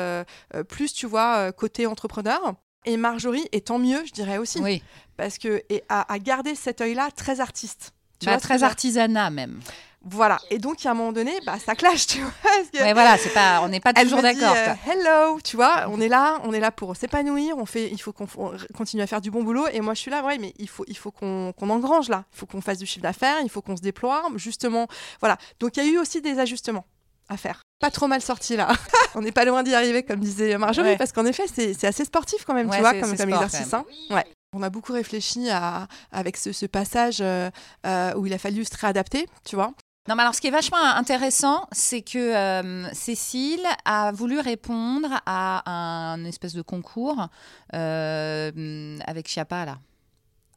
[0.68, 2.54] plus, tu vois, côté entrepreneur.
[2.86, 4.82] Et Marjorie, et tant mieux, je dirais aussi, Oui,
[5.18, 7.92] parce que et à, à garder cet œil-là très artiste.
[8.18, 9.60] Tu Bah, vois très artisanat même.
[10.02, 10.40] Voilà.
[10.48, 12.32] Et donc, à un moment donné, bah, ça clash, tu vois.
[12.42, 14.54] parce que- Ouais, voilà, c'est pas, on n'est pas toujours d'accord.
[14.56, 17.98] euh, hello, tu vois, on est là, on est là pour s'épanouir, on fait, il
[18.00, 19.66] faut qu'on on continue à faire du bon boulot.
[19.72, 22.38] Et moi, je suis là, ouais, mais il faut, il faut qu'on engrange là, il
[22.38, 24.86] faut qu'on fasse du chiffre d'affaires, il faut qu'on se déploie, justement,
[25.20, 25.36] voilà.
[25.60, 26.86] Donc il y a eu aussi des ajustements
[27.28, 27.62] à faire.
[27.78, 28.68] Pas trop mal sorti là.
[29.14, 30.96] on n'est pas loin d'y arriver, comme disait Marjorie, Ouais.
[30.96, 33.74] parce qu'en effet, c'est assez sportif quand même, Ouais, tu vois, comme, comme sport, exercice.
[33.74, 33.84] hein.
[34.10, 34.24] Ouais.
[34.52, 37.50] On a beaucoup réfléchi à, avec ce, ce passage euh,
[37.86, 39.72] euh, où il a fallu se réadapter, tu vois.
[40.10, 45.08] Non, mais alors ce qui est vachement intéressant, c'est que euh, Cécile a voulu répondre
[45.24, 47.28] à un espèce de concours
[47.74, 49.78] euh, avec Chiappa, là.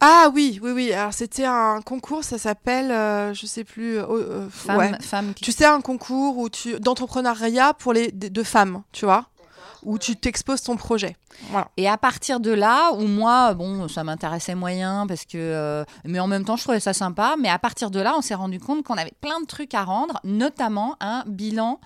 [0.00, 0.92] Ah oui, oui, oui.
[0.92, 4.92] Alors c'était un concours, ça s'appelle, euh, je sais plus, euh, euh, Femme, ouais.
[5.00, 9.04] femme qui- Tu sais, un concours où tu d'entrepreneuriat pour les de, de femmes, tu
[9.04, 9.28] vois,
[9.84, 11.16] où tu t'exposes ton projet.
[11.50, 11.68] Voilà.
[11.76, 16.18] Et à partir de là, où moi, bon, ça m'intéressait moyen parce que, euh, mais
[16.20, 17.34] en même temps, je trouvais ça sympa.
[17.40, 19.84] Mais à partir de là, on s'est rendu compte qu'on avait plein de trucs à
[19.84, 21.80] rendre, notamment un bilan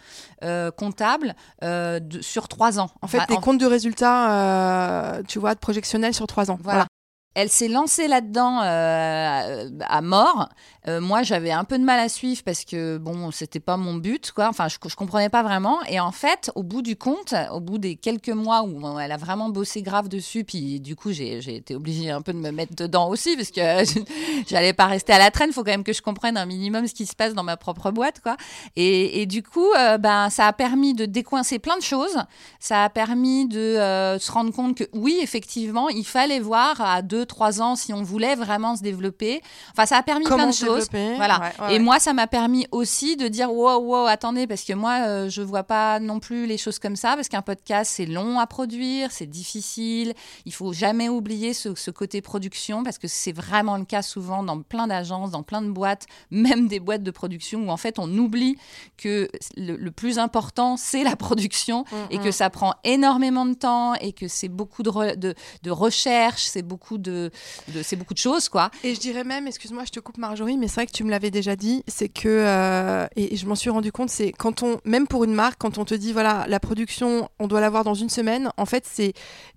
[0.44, 1.34] euh, comptable
[1.64, 2.90] euh, de- sur trois ans.
[3.02, 6.59] En fait, Enfin, des comptes de résultats, euh, tu vois, de projectionnels sur trois ans.
[6.62, 6.86] Voilà.
[7.34, 10.49] Elle s'est lancée là-dedans euh, à mort.
[10.87, 13.95] Euh, moi, j'avais un peu de mal à suivre parce que bon, c'était pas mon
[13.95, 14.49] but, quoi.
[14.49, 15.83] Enfin, je, je comprenais pas vraiment.
[15.89, 19.12] Et en fait, au bout du compte, au bout des quelques mois où bon, elle
[19.12, 22.39] a vraiment bossé grave dessus, puis du coup, j'ai j'ai été obligée un peu de
[22.39, 23.61] me mettre dedans aussi parce que
[24.49, 25.51] j'allais pas rester à la traîne.
[25.51, 27.57] Il faut quand même que je comprenne un minimum ce qui se passe dans ma
[27.57, 28.37] propre boîte, quoi.
[28.76, 32.18] Et, et du coup, euh, ben, ça a permis de décoincer plein de choses.
[32.61, 37.03] Ça a permis de euh, se rendre compte que oui, effectivement, il fallait voir à
[37.03, 39.43] deux, trois ans si on voulait vraiment se développer.
[39.72, 40.78] Enfin, ça a permis Comment plein de se choses.
[40.87, 41.16] Développer.
[41.16, 41.41] Voilà.
[41.41, 41.79] Ouais, ouais, Et ouais.
[41.79, 45.43] moi, ça m'a permis aussi de dire wow, wow, attendez, parce que moi, euh, je
[45.43, 49.11] vois pas non plus les choses comme ça, parce qu'un podcast, c'est long à produire,
[49.12, 50.14] c'est difficile.
[50.45, 54.43] Il faut jamais oublier ce, ce côté production, parce que c'est vraiment le cas souvent
[54.43, 57.99] dans plein d'agences, dans plein de boîtes, même des boîtes de production, où en fait,
[57.99, 58.57] on oublie
[58.97, 63.95] que le, le plus important, c'est la production, et que ça prend énormément de temps,
[63.95, 67.31] et que c'est beaucoup de, re- de, de recherche, c'est beaucoup de,
[67.74, 68.70] de, c'est beaucoup de choses, quoi.
[68.85, 71.11] Et je dirais même, excuse-moi, je te coupe Marjorie, mais c'est vrai que tu me
[71.11, 74.80] l'avais déjà dit, c'est que, euh, et je m'en suis rendu compte, c'est quand on,
[74.84, 77.94] même pour une marque, quand on te dit, voilà, la production, on doit l'avoir dans
[77.94, 79.12] une semaine, en fait, c'est,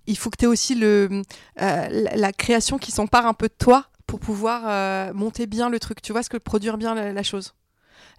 [0.06, 1.22] il faut que tu aies aussi euh,
[1.56, 6.00] la, création qui s'empare un peu de toi pour pouvoir euh, monter bien le truc,
[6.02, 7.54] tu vois, ce que produire bien la chose?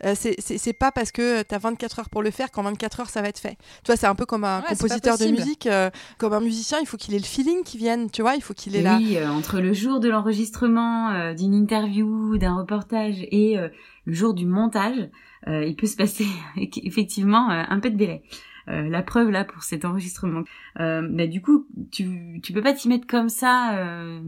[0.06, 3.10] Euh, c'est- pas parce que tu as 24 heures pour le faire qu'en 24 heures
[3.10, 3.58] ça va être fait.
[3.84, 6.80] Tu vois, c'est un peu comme un Ouais, compositeur de musique, euh, comme un musicien,
[6.82, 8.98] il faut qu'il ait le feeling qui vienne, tu vois, il faut qu'il ait la,
[8.98, 13.70] Oui, euh, entre le jour de l'enregistrement euh, d'une interview, d'un reportage et euh,
[14.06, 15.10] le jour du montage,
[15.48, 16.26] euh, il peut se passer
[16.58, 18.24] effectivement euh, un peu de délai.
[18.70, 20.44] Euh, la preuve là pour cet enregistrement.
[20.80, 24.22] Euh, bah, du coup, tu tu peux pas t'y mettre comme ça euh,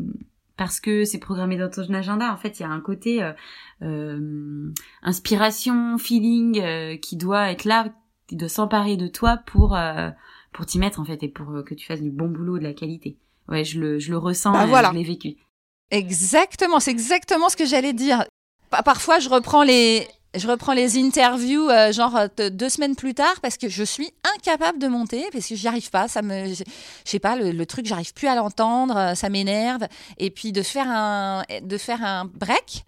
[0.58, 2.32] parce que c'est programmé dans ton agenda.
[2.34, 3.34] En fait, il y a un côté euh,
[3.82, 4.72] euh,
[5.04, 7.94] inspiration, feeling euh, qui doit être là,
[8.28, 10.10] qui doit s'emparer de toi pour euh,
[10.54, 12.64] pour t'y mettre en fait et pour euh, que tu fasses du bon boulot, de
[12.64, 13.18] la qualité.
[13.50, 14.90] Ouais, je le je le ressens, Bah, voilà.
[14.92, 15.36] je l'ai vécu.
[15.92, 18.24] Exactement, c'est exactement ce que j'allais dire.
[18.70, 20.08] Pa- Parfois, je reprends les,
[20.38, 23.84] je reprends les interviews euh, genre euh, de- deux semaines plus tard parce que je
[23.84, 26.08] suis incapable de monter parce que j'y arrive pas.
[26.08, 26.64] Ça me, je
[27.06, 29.88] sais pas, le, le truc, j'arrive plus à l'entendre, euh, ça m'énerve.
[30.18, 32.86] Et puis de faire un, de faire un break.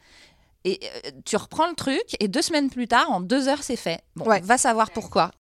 [0.65, 0.79] Et
[1.23, 4.01] tu reprends le truc et deux semaines plus tard, en deux heures, c'est fait.
[4.17, 4.41] Bon, Ouais.
[4.41, 5.31] va savoir pourquoi.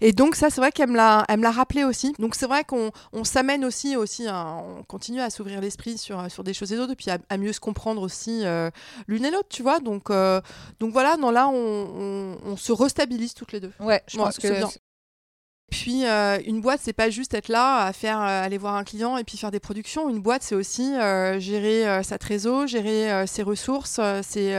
[0.00, 2.12] Et donc ça, c'est vrai qu'elle me l'a, elle me l'a rappelé aussi.
[2.18, 6.30] Donc c'est vrai qu'on on s'amène aussi, aussi, à- on continue à s'ouvrir l'esprit sur,
[6.30, 8.70] sur des choses et d'autres, et puis à, à mieux se comprendre aussi euh,
[9.06, 9.80] l'une et l'autre, tu vois.
[9.80, 10.40] Donc, euh,
[10.80, 13.72] donc voilà, non, là, on, on- on se restabilise toutes les deux.
[13.80, 14.68] Ouais, je Ouais, pense que bien.
[15.72, 18.84] Puis euh, une boîte, c'est pas juste être là à faire euh, aller voir un
[18.84, 20.10] client et puis faire des productions.
[20.10, 24.54] Une boîte, c'est aussi euh, gérer sa trésor, gérer ses ressources, c'est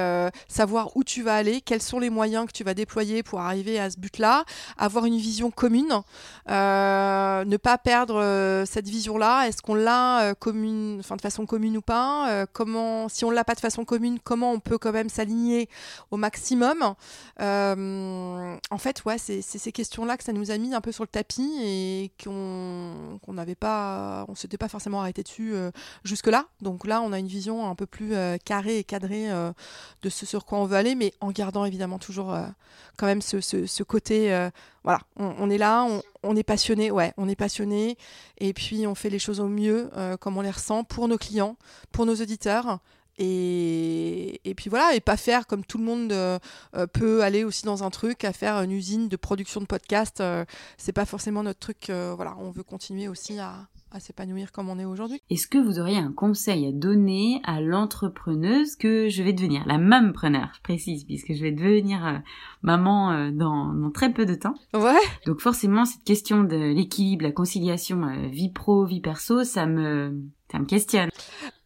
[0.48, 3.80] savoir où tu vas aller, quels sont les moyens que tu vas déployer pour arriver
[3.80, 4.44] à ce but-là,
[4.78, 6.02] avoir une vision commune,
[6.48, 9.48] ne pas perdre cette vision-là.
[9.48, 13.56] Est-ce qu'on l'a commune, enfin de façon commune ou pas Comment, si on l'a pas
[13.56, 15.70] de façon commune, comment on peut quand même s'aligner
[16.10, 16.96] au maximum
[17.40, 21.08] en fait, ouais, c'est ces questions-là que ça nous a mis un peu sur le
[21.08, 25.72] tapis et qu'on n'avait pas, on s'était pas forcément arrêté dessus euh,
[26.04, 26.48] jusque-là.
[26.62, 29.52] Donc là, on a une vision un peu plus euh, carrée et cadrée euh,
[30.02, 32.36] de ce sur quoi on veut aller, mais en gardant évidemment toujours
[32.98, 34.50] quand même ce, ce- côté,
[34.84, 37.98] voilà, on, est là, on, on est passionné, ouais, on est passionné,
[38.40, 39.90] et puis on fait les choses au mieux,
[40.20, 41.58] comme on les ressent pour nos clients,
[41.92, 42.80] pour nos auditeurs.
[43.20, 46.40] Et, et puis voilà, et pas faire comme tout le monde euh,
[46.76, 50.20] euh, peut aller aussi dans un truc, à faire une usine de production de podcast.
[50.22, 50.46] euh,
[50.78, 51.90] c'est pas forcément notre truc.
[51.90, 55.22] euh, voilà, on veut continuer aussi à, à s'épanouir comme on est aujourd'hui.
[55.30, 59.78] Est-ce que vous auriez un conseil à donner à l'entrepreneuse que je vais devenir, la
[59.78, 62.18] mampreneur, je précise, puisque je vais devenir euh,
[62.64, 64.56] maman euh, dans, dans très peu de temps?
[64.74, 65.00] Ouais.
[65.28, 70.20] Donc forcément, cette question de l'équilibre, la conciliation euh, vie pro, vie perso, ça me,
[70.54, 71.10] ça me questionne.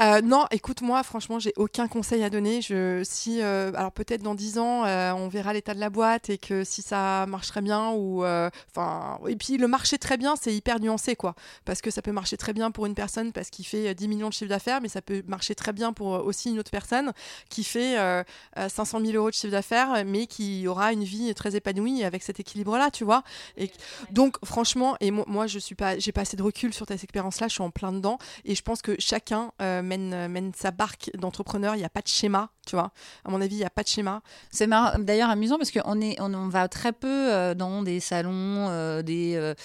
[0.02, 2.62] Euh, non, écoute, moi, franchement, j'ai aucun conseil à donner.
[2.62, 6.30] Je, si, euh, alors peut-être dans 10 ans, euh, on verra l'état de la boîte
[6.30, 10.54] et que si ça marcherait bien ou, enfin, et puis le marché très bien, c'est
[10.54, 11.36] hyper nuancé, quoi.
[11.66, 14.08] Parce que ça peut marcher très bien pour une personne parce qu'il fait euh, 10
[14.08, 17.12] millions de chiffre d'affaires, mais ça peut marcher très bien pour aussi une autre personne
[17.50, 18.24] qui fait euh,
[18.58, 22.24] euh, 500 000 euros de chiffre d'affaires, mais qui aura une vie très épanouie avec
[22.24, 23.24] cet équilibre-là, tu vois.
[23.58, 23.72] Et
[24.12, 27.04] donc, franchement, et moi, moi je suis pas, j'ai pas assez de recul sur cette
[27.04, 30.72] expérience-là, je suis en plein dedans, et je pense pense que chacun mène, mène sa
[30.72, 31.76] barque d'entrepreneur.
[31.76, 32.92] Il n'y a pas de schéma, tu vois.
[33.26, 34.22] À mon avis, il n'y a pas de schéma.
[34.52, 34.68] C'est
[35.00, 39.56] d'ailleurs amusant parce qu'on va très peu dans des salons, des,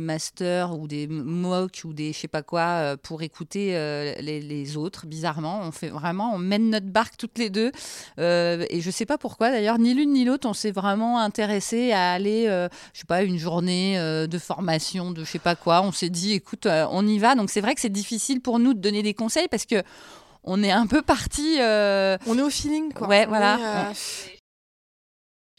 [0.00, 3.72] masters ou des MOOC ou des je sais pas quoi pour écouter
[4.20, 5.06] les, les, autres.
[5.06, 7.72] Bizarrement, on fait vraiment, on mène notre barque toutes les deux.
[8.18, 12.12] et je sais pas pourquoi d'ailleurs, ni l'une ni l'autre, on s'est vraiment intéressé à
[12.12, 12.46] aller,
[12.92, 15.82] je sais pas, une journée de formation de je sais pas quoi.
[15.82, 17.34] On s'est dit, écoute, on y va.
[17.34, 19.82] Donc c'est vrai que c'est difficile pour nous de donner des conseils parce que
[20.44, 21.60] on est un peu parti.
[21.60, 23.08] Euh, on est au feeling, quoi.
[23.08, 23.88] Ouais, voilà.
[23.88, 23.92] Euh,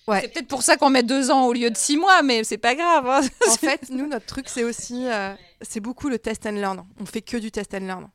[0.07, 0.21] ouais.
[0.21, 2.57] C'est peut-être pour ça qu'on met deux ans au lieu de six mois, mais c'est
[2.57, 3.07] pas grave.
[3.07, 3.21] Hein.
[3.47, 6.85] En fait, nous, notre truc, c'est aussi, euh, c'est beaucoup le test and learn.
[6.99, 8.09] On fait que du test and learn.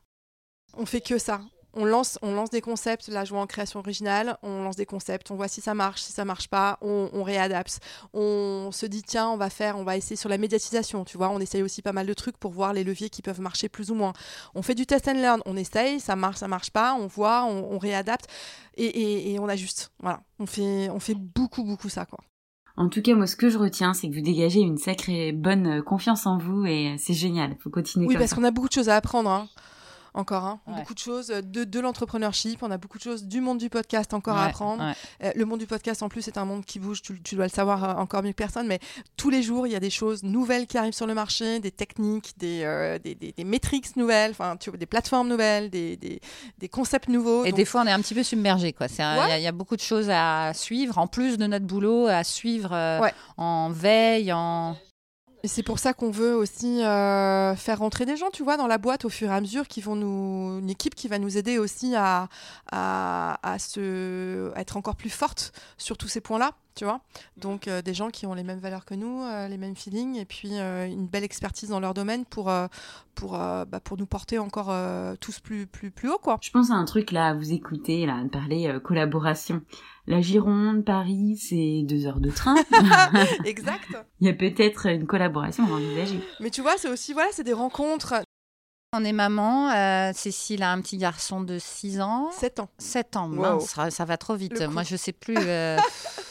[0.77, 1.41] On fait que ça
[1.73, 4.85] on lance, on lance des concepts, là je vois en création originale, on lance des
[4.85, 7.79] concepts, on voit si ça marche, si ça marche pas, on, réadapte.
[8.13, 11.29] On se dit tiens, on va faire, on va essayer sur la médiatisation, tu vois,
[11.29, 13.91] on essaye aussi pas mal de trucs pour voir les leviers qui peuvent marcher plus
[13.91, 14.13] ou moins.
[14.55, 17.43] On fait du test and learn, on essaye, ça marche, ça marche pas, on voit,
[17.43, 18.27] on, réadapte
[18.75, 19.91] et, on ajuste.
[19.99, 22.19] Voilà, on fait, on fait beaucoup, beaucoup ça quoi.
[22.77, 25.83] En tout cas, moi, ce que je retiens, c'est que vous dégagez une sacrée bonne
[25.83, 27.57] confiance en vous et c'est génial.
[27.59, 28.07] Faut continuer.
[28.07, 29.29] Oui, parce qu'on a beaucoup de choses à apprendre.
[29.29, 29.49] Hein
[30.13, 30.43] encore.
[30.45, 30.59] Hein.
[30.67, 34.13] Beaucoup de choses de, de l'entrepreneurship, on a beaucoup de choses du monde du podcast
[34.13, 34.93] encore à apprendre.
[35.23, 37.51] Euh, le monde du podcast, en plus, c'est un monde qui bouge, tu, dois le
[37.51, 38.79] savoir euh, encore mieux que personne, mais
[39.17, 41.71] tous les jours, il y a des choses nouvelles qui arrivent sur le marché, des
[41.71, 47.09] techniques, des, euh, des, des, métriques nouvelles, tu vois, des plateformes nouvelles, des, des, concepts
[47.09, 47.45] nouveaux.
[47.45, 48.75] Et des fois, on est un petit peu submergé.
[48.79, 52.75] Il y, a beaucoup de choses à suivre, en plus de notre boulot, à suivre
[53.37, 54.75] en veille, en...
[55.43, 58.67] Et c'est pour ça qu'on veut aussi euh, faire rentrer des gens, tu vois, dans
[58.67, 61.37] la boîte au fur et à mesure, qui vont nous, une équipe qui va nous
[61.37, 62.27] aider aussi à,
[62.71, 67.01] à, à se, être encore plus forte sur tous ces points-là, tu vois.
[67.35, 70.15] Donc euh, des gens qui ont les mêmes valeurs que nous, euh, les mêmes feelings,
[70.15, 72.49] et puis une belle expertise dans leur domaine pour,
[73.15, 74.73] pour, bah, pour nous porter encore
[75.19, 76.37] tous plus, plus, plus haut, quoi.
[76.41, 79.61] Je pense à un truc là, à vous écouter, là, de parler collaboration.
[80.07, 82.55] La Gironde, Paris, c'est deux heures de train.
[83.45, 83.89] exact.
[84.21, 86.21] Il y a peut-être une collaboration à envisager.
[86.39, 88.15] Mais tu vois, c'est aussi, voilà, c'est des rencontres.
[88.91, 92.31] On est maman, euh, Cécile a un petit garçon de 6 ans.
[92.31, 92.69] 7 ans.
[92.79, 94.63] 7 ans, mince, ça, va trop vite.
[94.63, 95.37] Moi, je sais plus.
[95.37, 95.77] Euh,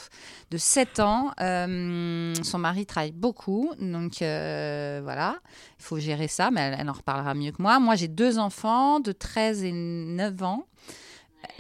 [0.50, 5.36] de 7 ans, euh, son mari travaille beaucoup, donc voilà,
[5.78, 7.78] il faut gérer ça, mais elle, en reparlera mieux que moi.
[7.80, 10.66] Moi, j'ai deux enfants de 13 et 9 ans.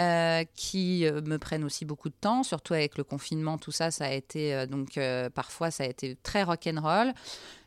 [0.00, 3.90] Euh, qui euh, me prennent aussi beaucoup de temps, surtout avec le confinement, tout ça,
[3.90, 4.98] ça a été euh, donc
[5.34, 7.12] parfois ça a été très rock'n'roll.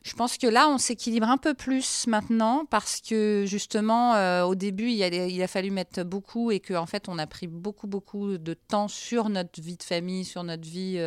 [0.03, 4.89] Je pense que là, on s'équilibre un peu plus maintenant parce que justement, au début,
[4.89, 8.53] il a, fallu mettre beaucoup et qu'en en fait, on a pris beaucoup, beaucoup de
[8.55, 10.99] temps sur notre vie de famille, sur notre vie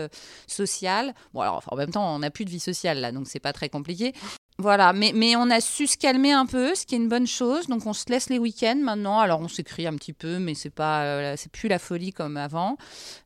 [0.47, 1.13] sociale.
[1.33, 3.53] Bon, alors en même temps, on n'a plus de vie sociale là, donc c'est pas
[3.53, 4.13] très compliqué.
[4.59, 7.67] Voilà, mais, on a su se calmer un peu, ce qui est une bonne chose.
[7.67, 9.19] Donc on se laisse les week-ends maintenant.
[9.19, 12.37] Alors on s'écrit un petit peu, mais c'est pas, euh, c'est plus la folie comme
[12.37, 12.77] avant.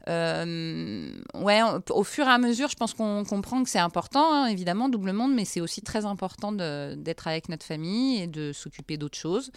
[0.09, 1.61] Euh, ouais,
[1.91, 5.13] au fur et à mesure, je pense qu'on comprend que c'est important, hein, évidemment, double
[5.13, 9.51] monde, mais c'est aussi très important d'être avec notre famille et de s'occuper d'autres choses.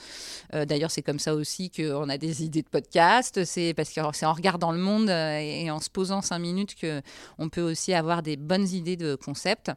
[0.54, 3.46] Euh, d'ailleurs, c'est comme ça aussi qu'on a des idées de podcast.
[3.46, 7.02] C'est parce que c'est en regardant le monde et en se posant cinq minutes que
[7.38, 9.72] on peut aussi avoir des bonnes idées de concepts.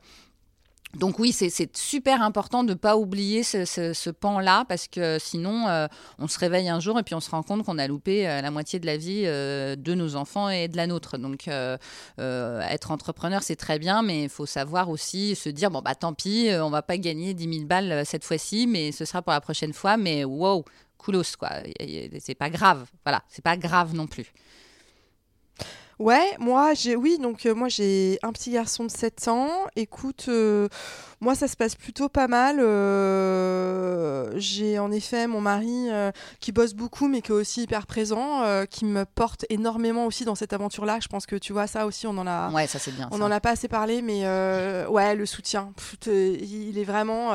[0.97, 5.87] Donc oui, c'est super important de ne pas oublier ce, pan-là parce que sinon, euh,
[6.19, 8.41] on se réveille un jour et puis on se rend compte qu'on a loupé euh,
[8.41, 11.19] la moitié de la vie euh, de nos enfants et de la nôtre.
[11.19, 11.49] Donc
[12.19, 16.13] être entrepreneur, c'est très bien, mais il faut savoir aussi se dire, bon, bah tant
[16.13, 19.41] pis, on va pas gagner 10 000 balles cette fois-ci, mais ce sera pour la
[19.41, 19.97] prochaine fois.
[19.97, 20.65] Mais wow,
[20.99, 21.51] coolos, quoi.
[22.21, 22.87] C'est pas grave.
[23.05, 24.33] Voilà, c'est pas grave non plus.
[26.01, 29.49] Ouais, moi j'ai oui, donc euh, moi j'ai un petit garçon de 7 ans.
[29.77, 30.69] Écoute, euh,
[31.21, 32.59] moi ça se passe plutôt pas mal.
[32.59, 35.89] Euh, j'ai en effet mon mari
[36.41, 40.35] qui bosse beaucoup mais qui est aussi hyper présent, qui me porte énormément aussi dans
[40.35, 40.99] cette aventure-là.
[41.01, 43.09] Je pense que tu vois ça aussi, on en a Ouais, ça c'est bien.
[43.13, 44.27] On en a pas assez parlé mais
[44.89, 45.73] ouais, le soutien,
[46.07, 47.33] il est vraiment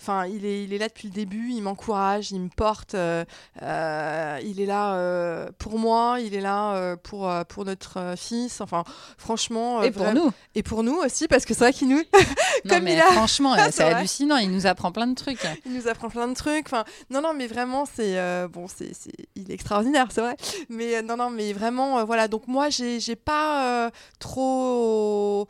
[0.00, 3.22] Enfin, il est, il est là depuis le début, il m'encourage, il me porte, euh,
[3.60, 8.62] euh, il est là euh, pour moi, il est là pour, pour notre fils.
[8.62, 8.84] Enfin,
[9.18, 9.82] franchement.
[9.82, 10.32] et pour nous.
[10.54, 12.02] Et pour nous aussi, parce que c'est vrai qu'il nous.
[12.68, 15.46] Comme mais franchement, c'est hallucinant, il nous apprend plein de trucs.
[15.66, 16.66] il nous apprend plein de trucs.
[16.66, 18.16] Enfin, non, non, mais vraiment, c'est.
[18.48, 18.92] bon, c'est,
[19.36, 20.36] il est extraordinaire, c'est vrai.
[20.70, 22.26] Mais non, non, mais vraiment, voilà.
[22.26, 25.46] Donc, moi, j'ai, j'ai pas trop.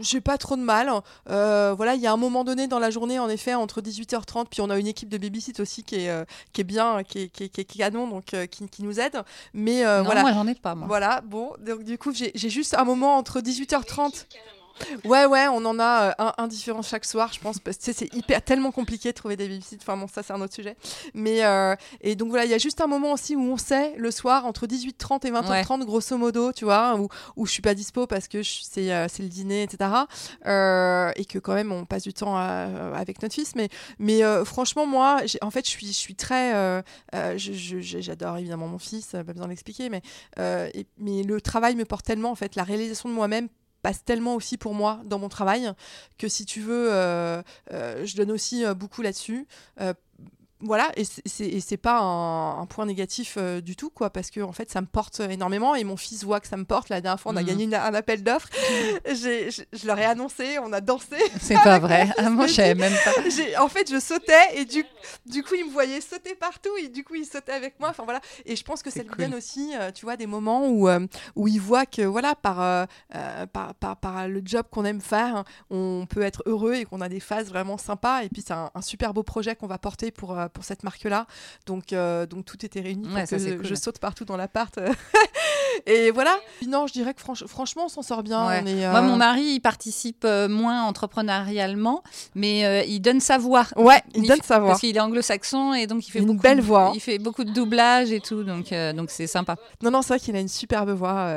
[0.00, 0.90] j'ai pas trop de mal.
[1.26, 4.60] voilà, il y a un moment donné dans la journée, en effet, entre 18h30, puis
[4.62, 7.28] on a une équipe de babysit aussi qui est, euh, qui est bien, qui est,
[7.28, 9.20] qui est, canon, donc euh, qui, qui, nous aide.
[9.52, 10.22] Mais euh, voilà.
[10.22, 10.74] moi j'en ai pas.
[10.74, 10.86] Moi.
[10.86, 14.26] Voilà, bon, donc du coup j'ai juste un moment entre 18h30.
[15.04, 18.12] Ouais, ouais, on en a euh, un, différent chaque soir, je pense, parce que c'est
[18.14, 19.78] hyper tellement compliqué de trouver des babysitters.
[19.82, 20.76] Enfin bon, ça c'est un autre sujet.
[21.14, 23.94] Mais euh, et donc voilà, il y a juste un moment aussi où on sait
[23.96, 27.74] le soir entre 18h30 et 20h30 grosso modo, tu vois, où, où je suis pas
[27.74, 29.90] dispo parce que c'est euh, le dîner, etc.
[30.44, 33.54] et que quand même on passe du temps avec notre fils.
[33.54, 33.68] Mais
[33.98, 36.82] mais franchement moi, en fait, je suis je suis très,
[37.36, 40.02] j'adore évidemment mon fils, pas besoin d'expliquer, mais
[40.98, 43.48] mais le travail me porte tellement en fait, la réalisation de moi-même
[43.84, 45.70] passe tellement aussi pour moi dans mon travail
[46.16, 49.46] que si tu veux, euh, euh, je donne aussi euh, beaucoup là-dessus
[50.64, 54.70] voilà, et c'est pas un, point négatif euh, du tout, quoi, parce que en fait,
[54.70, 56.88] ça me porte énormément et mon fils voit que ça me porte.
[56.88, 57.46] La dernière fois, on a mm.
[57.46, 58.48] gagné un appel d'offres.
[59.04, 61.16] je leur ai annoncé, on a dansé.
[61.40, 62.08] C'est pas vrai.
[62.16, 63.10] Ah, moi, je savais même pas.
[63.62, 64.84] En fait, je sautais et du,
[65.26, 67.90] du coup, il me voyait sauter partout et du coup, il sautait avec moi.
[67.90, 68.20] Enfin voilà.
[68.46, 71.06] Et je pense que ça lui donne aussi, euh, tu vois, des moments où, euh,
[71.36, 72.88] où il voit que voilà, par,
[73.52, 77.08] par, par, par, le job qu'on aime faire, on peut être heureux et qu'on a
[77.08, 78.22] des phases vraiment sympas.
[78.22, 81.26] Et puis, c'est un, un, super beau projet qu'on va porter pour pour cette marque-là.
[81.66, 84.78] Donc, euh, donc tout était réuni pour que je, saute partout dans l'appart.
[85.86, 86.38] et voilà.
[86.66, 88.44] Non, je dirais que franchement, on s'en sort bien.
[88.62, 92.02] Moi, euh, mon mari, il participe euh, moins entrepreneurialement,
[92.34, 93.66] mais il donne sa voix.
[93.76, 94.68] Ouais, il, donne sa voix.
[94.70, 96.92] Parce qu'il est anglo-saxon et donc il fait une beaucoup belle voix.
[96.94, 99.56] Il fait beaucoup de doublage et tout, donc donc c'est sympa.
[99.82, 101.28] Non, non, c'est vrai qu'il a une superbe voix.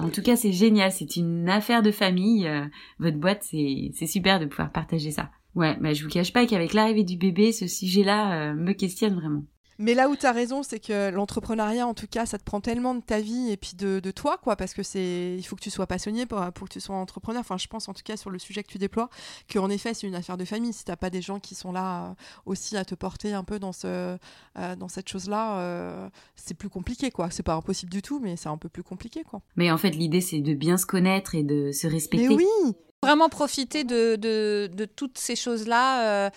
[0.00, 0.90] En tout cas, c'est génial.
[0.90, 2.50] C'est une affaire de famille.
[2.98, 5.30] votre boîte, c'est super de pouvoir partager ça.
[5.56, 9.14] Ouais, mais je vous cache pas qu'avec l'arrivée du bébé, ce sujet-là euh, me questionne
[9.14, 9.42] vraiment.
[9.78, 12.62] Mais là où tu as raison, c'est que l'entrepreneuriat, en tout cas, ça te prend
[12.62, 15.54] tellement de ta vie et puis de, de toi, quoi, parce que c'est, il faut
[15.54, 17.40] que tu sois passionné pour, pour que tu sois entrepreneur.
[17.40, 19.10] Enfin, je pense en tout cas sur le sujet que tu déploies,
[19.52, 20.72] qu'en effet, c'est une affaire de famille.
[20.72, 22.14] Si t'as pas des gens qui sont là euh,
[22.46, 24.16] aussi à te porter un peu dans ce,
[24.58, 27.30] euh, dans cette chose-là, c'est plus compliqué, quoi.
[27.30, 29.42] C'est pas impossible du tout, mais c'est un peu plus compliqué, quoi.
[29.56, 32.28] Mais en fait, l'idée, c'est de bien se connaître et de se respecter.
[32.28, 32.74] Mais oui,
[33.06, 36.30] vraiment profiter de, toutes ces choses-là, euh,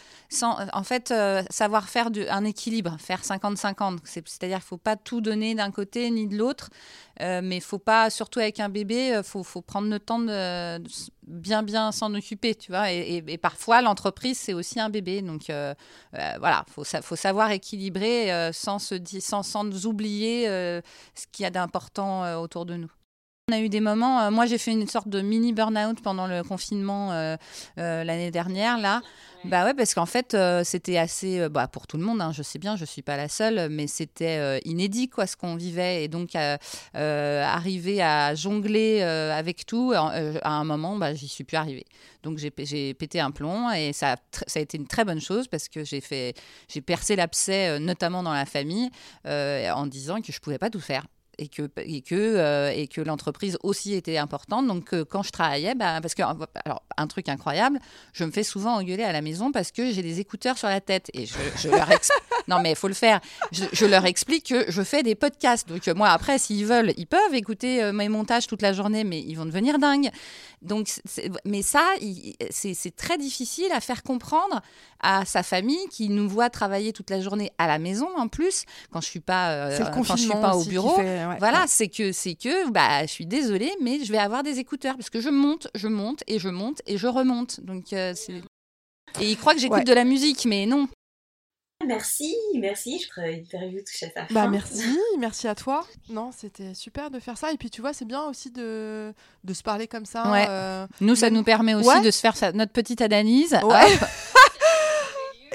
[0.73, 3.99] en fait euh, savoir faire un équilibre, faire 50-50.
[4.03, 6.69] C'est-à-dire qu'il ne faut pas tout donner d'un côté ni de l'autre,
[7.21, 10.79] euh, mais il faut pas, surtout avec un bébé, il faut, prendre le temps de,
[11.27, 12.91] bien bien s'en occuper, tu vois.
[12.91, 15.51] Et, parfois l'entreprise c'est aussi un bébé, donc
[16.11, 22.39] voilà, faut faut savoir équilibrer sans se sans, sans oublier ce qu'il y a d'important
[22.39, 22.91] autour de nous.
[23.49, 26.27] On a eu des moments, euh, moi j'ai fait une sorte de mini burn-out pendant
[26.27, 27.35] le confinement euh,
[27.79, 29.01] euh, l'année dernière, là.
[29.43, 30.35] Bah ouais, parce qu'en fait,
[30.65, 33.29] c'était assez, bah, pour tout le monde, hein, je sais bien, je suis pas la
[33.29, 36.03] seule, mais c'était inédit, quoi, ce qu'on vivait.
[36.03, 36.35] Et donc,
[36.93, 41.85] arriver à jongler avec tout, à un moment, bah, j'y suis plus arrivée.
[42.21, 45.47] Donc, j'ai pété un plomb et ça a, ça a été une très bonne chose
[45.47, 46.33] parce que j'ai fait,
[46.67, 48.89] j'ai percé l'abcès, notamment dans la famille,
[49.23, 51.05] en disant que je pouvais pas tout faire
[51.39, 54.67] et que, et que, euh, que l'entreprise aussi était importante.
[54.67, 57.79] Donc, euh, quand je travaillais, bah, parce que, alors, un truc incroyable,
[58.13, 60.81] je me fais souvent engueuler à la maison parce que j'ai des écouteurs sur la
[60.81, 61.09] tête.
[61.13, 63.21] Et je, leur explique, non, mais il faut le faire.
[63.51, 65.67] Je, leur explique que je fais des podcasts.
[65.67, 69.19] Donc, euh, moi, après, s'ils veulent, ils peuvent écouter mes montages toute la journée, mais
[69.21, 70.09] ils vont devenir dingues.
[70.61, 70.89] Donc,
[71.45, 71.85] mais ça,
[72.49, 74.61] c'est très difficile à faire comprendre
[75.01, 78.65] à sa famille qui nous voit travailler toute la journée à la maison en plus
[78.91, 80.97] quand je suis pas quand je suis pas au bureau
[81.39, 84.95] voilà, c'est que c'est que bah je suis désolée, mais je vais avoir des écouteurs
[84.95, 87.61] parce que je monte, je monte et je monte et je remonte.
[87.61, 88.13] Donc euh,
[89.19, 90.87] et il croit que j'écoute de la musique, mais non.
[91.85, 92.99] Merci, merci.
[92.99, 95.85] Je ferai interview touche à sa Bah merci, merci à toi.
[96.09, 97.53] Non, c'était super de faire ça.
[97.53, 99.13] Et puis tu vois, c'est bien aussi de,
[99.45, 100.25] de se parler comme ça.
[100.49, 103.57] Euh, nous, ça nous permet aussi de se faire notre petite analyse.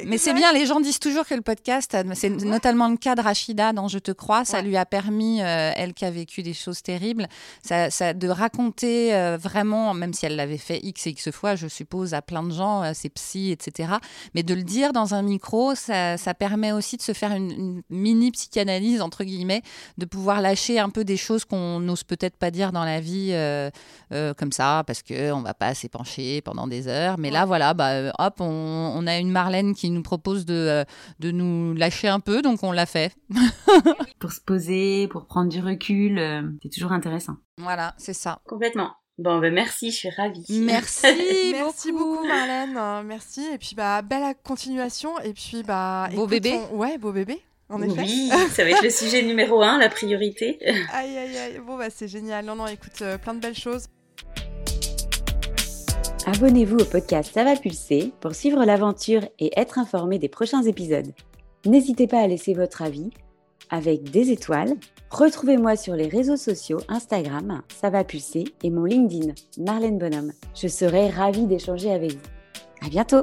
[0.07, 3.21] Mais c'est bien, les gens disent toujours que le podcast, c'est notamment le cas de
[3.21, 6.53] Rachida dans Je te crois, ça lui a permis, euh, elle qui a vécu des
[6.53, 7.29] choses terribles,
[7.63, 11.55] ça, ça de raconter euh, vraiment, même si elle l'avait fait X et X fois,
[11.55, 13.95] je suppose, à plein de gens, à ses psys, etc.
[14.35, 17.83] Mais de le dire dans un micro, ça, ça permet aussi de se faire une,
[17.89, 19.63] mini psychanalyse, entre guillemets,
[19.99, 23.31] de pouvoir lâcher un peu des choses qu'on n'ose peut-être pas dire dans la vie
[23.33, 23.71] euh,
[24.37, 27.17] comme ça, parce qu'on ne va pas s'épancher pendant des heures.
[27.19, 30.55] Mais là, voilà, bah, hop, on, on a une Marlène qui qui nous propose de,
[30.55, 30.85] euh,
[31.21, 33.13] de nous lâcher un peu, donc on l'a fait.
[34.19, 37.37] pour se poser, pour prendre du recul, euh, c'est toujours intéressant.
[37.59, 38.41] Voilà, c'est ça.
[38.47, 38.93] Complètement.
[39.17, 40.45] Bon, ben merci, je suis ravie.
[40.51, 41.07] Merci,
[41.53, 43.07] merci beaucoup, Marlène.
[43.07, 43.47] Merci.
[43.53, 45.19] Et puis, bah, belle continuation.
[45.21, 46.59] Et puis, bah, beau bébé.
[46.73, 47.41] Ouais, beau bébé.
[47.69, 48.03] En effet.
[48.03, 50.59] Oui, ça va être le sujet numéro un, la priorité.
[50.93, 51.61] aïe, aïe, aïe.
[51.65, 52.45] Bon, bah, c'est génial.
[52.45, 53.87] Non, non, écoute, euh, plein de belles choses.
[56.27, 61.13] Abonnez-vous au podcast Ça va pulser pour suivre l'aventure et être informé des prochains épisodes.
[61.67, 63.11] N'hésitez pas à laisser votre avis
[63.71, 64.75] avec des étoiles,
[65.15, 70.33] Retrouvez-moi sur les réseaux sociaux Instagram, ça va pulser, et mon LinkedIn, Marlène Bonhomme.
[70.57, 72.85] Je serai ravie d'échanger avec vous.
[72.85, 73.23] À bientôt!